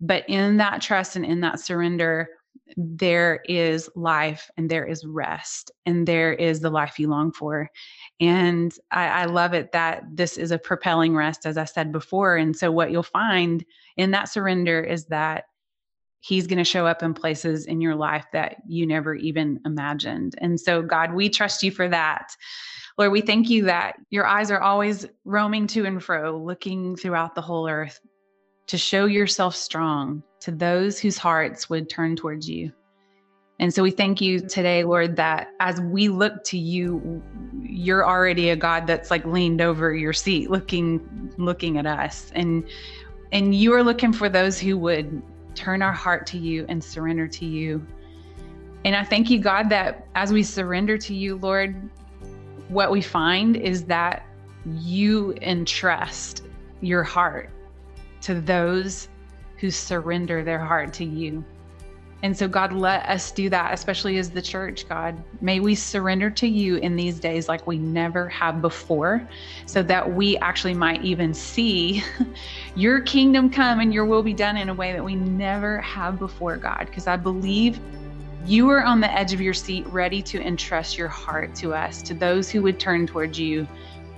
But 0.00 0.28
in 0.28 0.56
that 0.56 0.80
trust 0.80 1.16
and 1.16 1.24
in 1.24 1.40
that 1.40 1.60
surrender, 1.60 2.28
there 2.76 3.40
is 3.46 3.90
life 3.94 4.50
and 4.56 4.70
there 4.70 4.86
is 4.86 5.04
rest 5.04 5.70
and 5.86 6.06
there 6.06 6.32
is 6.32 6.60
the 6.60 6.70
life 6.70 6.98
you 6.98 7.08
long 7.08 7.32
for. 7.32 7.68
And 8.20 8.76
I, 8.90 9.06
I, 9.06 9.24
love 9.24 9.54
it 9.54 9.72
that 9.72 10.04
this 10.12 10.36
is 10.36 10.50
a 10.50 10.58
propelling 10.58 11.16
rest, 11.16 11.46
as 11.46 11.56
I 11.56 11.64
said 11.64 11.90
before. 11.90 12.36
And 12.36 12.54
so, 12.54 12.70
what 12.70 12.90
you'll 12.90 13.02
find 13.02 13.64
in 13.96 14.10
that 14.10 14.28
surrender 14.28 14.82
is 14.82 15.06
that 15.06 15.44
He's 16.20 16.46
going 16.46 16.58
to 16.58 16.64
show 16.64 16.86
up 16.86 17.02
in 17.02 17.14
places 17.14 17.64
in 17.64 17.80
your 17.80 17.94
life 17.94 18.26
that 18.34 18.56
you 18.68 18.86
never 18.86 19.14
even 19.14 19.58
imagined. 19.64 20.34
And 20.38 20.60
so, 20.60 20.82
God, 20.82 21.14
we 21.14 21.30
trust 21.30 21.62
you 21.62 21.70
for 21.70 21.88
that. 21.88 22.36
Lord, 22.98 23.12
we 23.12 23.22
thank 23.22 23.48
you 23.48 23.64
that 23.64 23.96
your 24.10 24.26
eyes 24.26 24.50
are 24.50 24.60
always 24.60 25.06
roaming 25.24 25.66
to 25.68 25.86
and 25.86 26.02
fro, 26.04 26.36
looking 26.36 26.96
throughout 26.96 27.34
the 27.34 27.40
whole 27.40 27.66
earth 27.66 27.98
to 28.66 28.76
show 28.76 29.06
yourself 29.06 29.56
strong 29.56 30.22
to 30.40 30.50
those 30.50 30.98
whose 30.98 31.16
hearts 31.16 31.70
would 31.70 31.88
turn 31.88 32.16
towards 32.16 32.48
you. 32.48 32.70
And 33.58 33.72
so 33.72 33.82
we 33.82 33.90
thank 33.90 34.20
you 34.20 34.40
mm. 34.40 34.48
today, 34.48 34.84
Lord, 34.84 35.16
that 35.16 35.48
as 35.60 35.80
we 35.80 36.08
look 36.08 36.44
to 36.44 36.58
you, 36.58 37.22
you're 37.80 38.06
already 38.06 38.50
a 38.50 38.56
God 38.56 38.86
that's 38.86 39.10
like 39.10 39.24
leaned 39.24 39.62
over 39.62 39.94
your 39.94 40.12
seat 40.12 40.50
looking 40.50 41.32
looking 41.38 41.78
at 41.78 41.86
us. 41.86 42.30
And 42.34 42.68
and 43.32 43.54
you 43.54 43.72
are 43.72 43.82
looking 43.82 44.12
for 44.12 44.28
those 44.28 44.58
who 44.58 44.76
would 44.78 45.22
turn 45.54 45.80
our 45.80 45.92
heart 45.92 46.26
to 46.28 46.38
you 46.38 46.66
and 46.68 46.82
surrender 46.82 47.26
to 47.28 47.46
you. 47.46 47.84
And 48.84 48.94
I 48.94 49.04
thank 49.04 49.30
you, 49.30 49.38
God, 49.38 49.68
that 49.70 50.06
as 50.14 50.32
we 50.32 50.42
surrender 50.42 50.98
to 50.98 51.14
you, 51.14 51.36
Lord, 51.36 51.74
what 52.68 52.90
we 52.90 53.00
find 53.00 53.56
is 53.56 53.84
that 53.84 54.26
you 54.78 55.34
entrust 55.40 56.44
your 56.80 57.02
heart 57.02 57.50
to 58.22 58.40
those 58.40 59.08
who 59.56 59.70
surrender 59.70 60.44
their 60.44 60.58
heart 60.58 60.92
to 60.94 61.04
you. 61.04 61.44
And 62.22 62.36
so, 62.36 62.46
God, 62.48 62.72
let 62.74 63.08
us 63.08 63.30
do 63.30 63.48
that, 63.48 63.72
especially 63.72 64.18
as 64.18 64.30
the 64.30 64.42
church, 64.42 64.86
God. 64.88 65.22
May 65.40 65.58
we 65.58 65.74
surrender 65.74 66.28
to 66.30 66.46
you 66.46 66.76
in 66.76 66.94
these 66.94 67.18
days 67.18 67.48
like 67.48 67.66
we 67.66 67.78
never 67.78 68.28
have 68.28 68.60
before, 68.60 69.26
so 69.64 69.82
that 69.84 70.12
we 70.12 70.36
actually 70.38 70.74
might 70.74 71.02
even 71.02 71.32
see 71.32 72.04
your 72.74 73.00
kingdom 73.00 73.48
come 73.48 73.80
and 73.80 73.94
your 73.94 74.04
will 74.04 74.22
be 74.22 74.34
done 74.34 74.58
in 74.58 74.68
a 74.68 74.74
way 74.74 74.92
that 74.92 75.02
we 75.02 75.14
never 75.14 75.80
have 75.80 76.18
before, 76.18 76.58
God. 76.58 76.86
Because 76.86 77.06
I 77.06 77.16
believe 77.16 77.80
you 78.44 78.68
are 78.68 78.84
on 78.84 79.00
the 79.00 79.10
edge 79.12 79.32
of 79.32 79.40
your 79.40 79.54
seat, 79.54 79.86
ready 79.86 80.20
to 80.22 80.42
entrust 80.42 80.98
your 80.98 81.08
heart 81.08 81.54
to 81.56 81.72
us, 81.72 82.02
to 82.02 82.12
those 82.12 82.50
who 82.50 82.60
would 82.62 82.78
turn 82.78 83.06
towards 83.06 83.38
you 83.38 83.66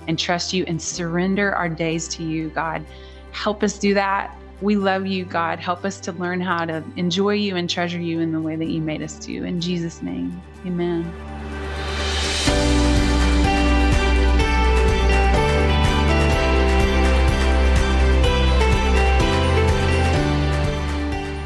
and 0.09 0.19
trust 0.19 0.51
you 0.51 0.65
and 0.67 0.81
surrender 0.81 1.55
our 1.55 1.69
days 1.69 2.09
to 2.09 2.23
you, 2.23 2.49
God. 2.49 2.85
Help 3.31 3.63
us 3.63 3.79
do 3.79 3.93
that 3.93 4.37
we 4.63 4.77
love 4.77 5.05
you, 5.05 5.25
God. 5.25 5.59
Help 5.59 5.83
us 5.83 5.99
to 5.99 6.13
learn 6.13 6.39
how 6.39 6.63
to 6.63 6.81
enjoy 6.95 7.33
you 7.33 7.57
and 7.57 7.69
treasure 7.69 7.99
you 7.99 8.21
in 8.21 8.31
the 8.31 8.39
way 8.39 8.55
that 8.55 8.67
you 8.67 8.81
made 8.81 9.01
us 9.01 9.19
to. 9.19 9.43
In 9.43 9.59
Jesus' 9.59 10.01
name, 10.01 10.41
amen. 10.65 11.03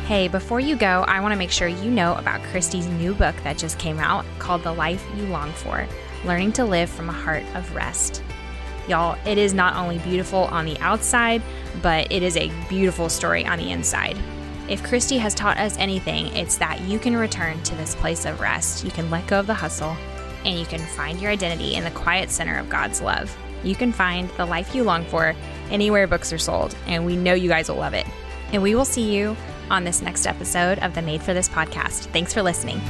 Hey, 0.05 0.27
before 0.27 0.59
you 0.59 0.75
go, 0.75 1.03
I 1.07 1.19
want 1.19 1.33
to 1.33 1.37
make 1.37 1.51
sure 1.51 1.67
you 1.67 1.89
know 1.89 2.13
about 2.15 2.41
Christy's 2.43 2.87
new 2.87 3.15
book 3.15 3.35
that 3.43 3.57
just 3.57 3.79
came 3.79 3.97
out 3.99 4.25
called 4.37 4.61
The 4.61 4.71
Life 4.71 5.03
You 5.17 5.23
Long 5.25 5.51
For 5.53 5.87
Learning 6.23 6.51
to 6.53 6.63
Live 6.65 6.89
from 6.89 7.09
a 7.09 7.13
Heart 7.13 7.43
of 7.55 7.73
Rest. 7.73 8.21
Y'all, 8.87 9.17
it 9.25 9.37
is 9.37 9.53
not 9.53 9.75
only 9.75 9.97
beautiful 9.99 10.45
on 10.45 10.65
the 10.65 10.79
outside, 10.79 11.41
but 11.81 12.11
it 12.11 12.23
is 12.23 12.37
a 12.37 12.51
beautiful 12.69 13.09
story 13.09 13.45
on 13.45 13.59
the 13.59 13.71
inside. 13.71 14.17
If 14.69 14.83
Christy 14.83 15.17
has 15.17 15.33
taught 15.33 15.57
us 15.57 15.77
anything, 15.77 16.27
it's 16.35 16.57
that 16.57 16.81
you 16.81 16.99
can 16.99 17.15
return 17.15 17.61
to 17.63 17.75
this 17.75 17.95
place 17.95 18.25
of 18.25 18.39
rest. 18.39 18.83
You 18.83 18.91
can 18.91 19.09
let 19.09 19.27
go 19.27 19.39
of 19.39 19.47
the 19.47 19.53
hustle, 19.53 19.95
and 20.43 20.59
you 20.59 20.65
can 20.65 20.79
find 20.79 21.21
your 21.21 21.31
identity 21.31 21.75
in 21.75 21.83
the 21.83 21.91
quiet 21.91 22.29
center 22.29 22.57
of 22.59 22.69
God's 22.69 23.01
love. 23.01 23.35
You 23.63 23.75
can 23.75 23.91
find 23.91 24.29
the 24.31 24.45
life 24.45 24.75
you 24.75 24.83
long 24.83 25.05
for 25.05 25.35
anywhere 25.69 26.07
books 26.07 26.33
are 26.33 26.37
sold, 26.37 26.75
and 26.85 27.05
we 27.05 27.15
know 27.15 27.33
you 27.33 27.49
guys 27.49 27.69
will 27.69 27.77
love 27.77 27.93
it. 27.93 28.05
And 28.51 28.61
we 28.61 28.75
will 28.75 28.85
see 28.85 29.13
you 29.15 29.35
on 29.69 29.83
this 29.83 30.01
next 30.01 30.25
episode 30.25 30.79
of 30.79 30.93
the 30.95 31.01
Made 31.01 31.21
for 31.21 31.33
This 31.33 31.49
podcast. 31.49 32.05
Thanks 32.11 32.33
for 32.33 32.41
listening. 32.41 32.81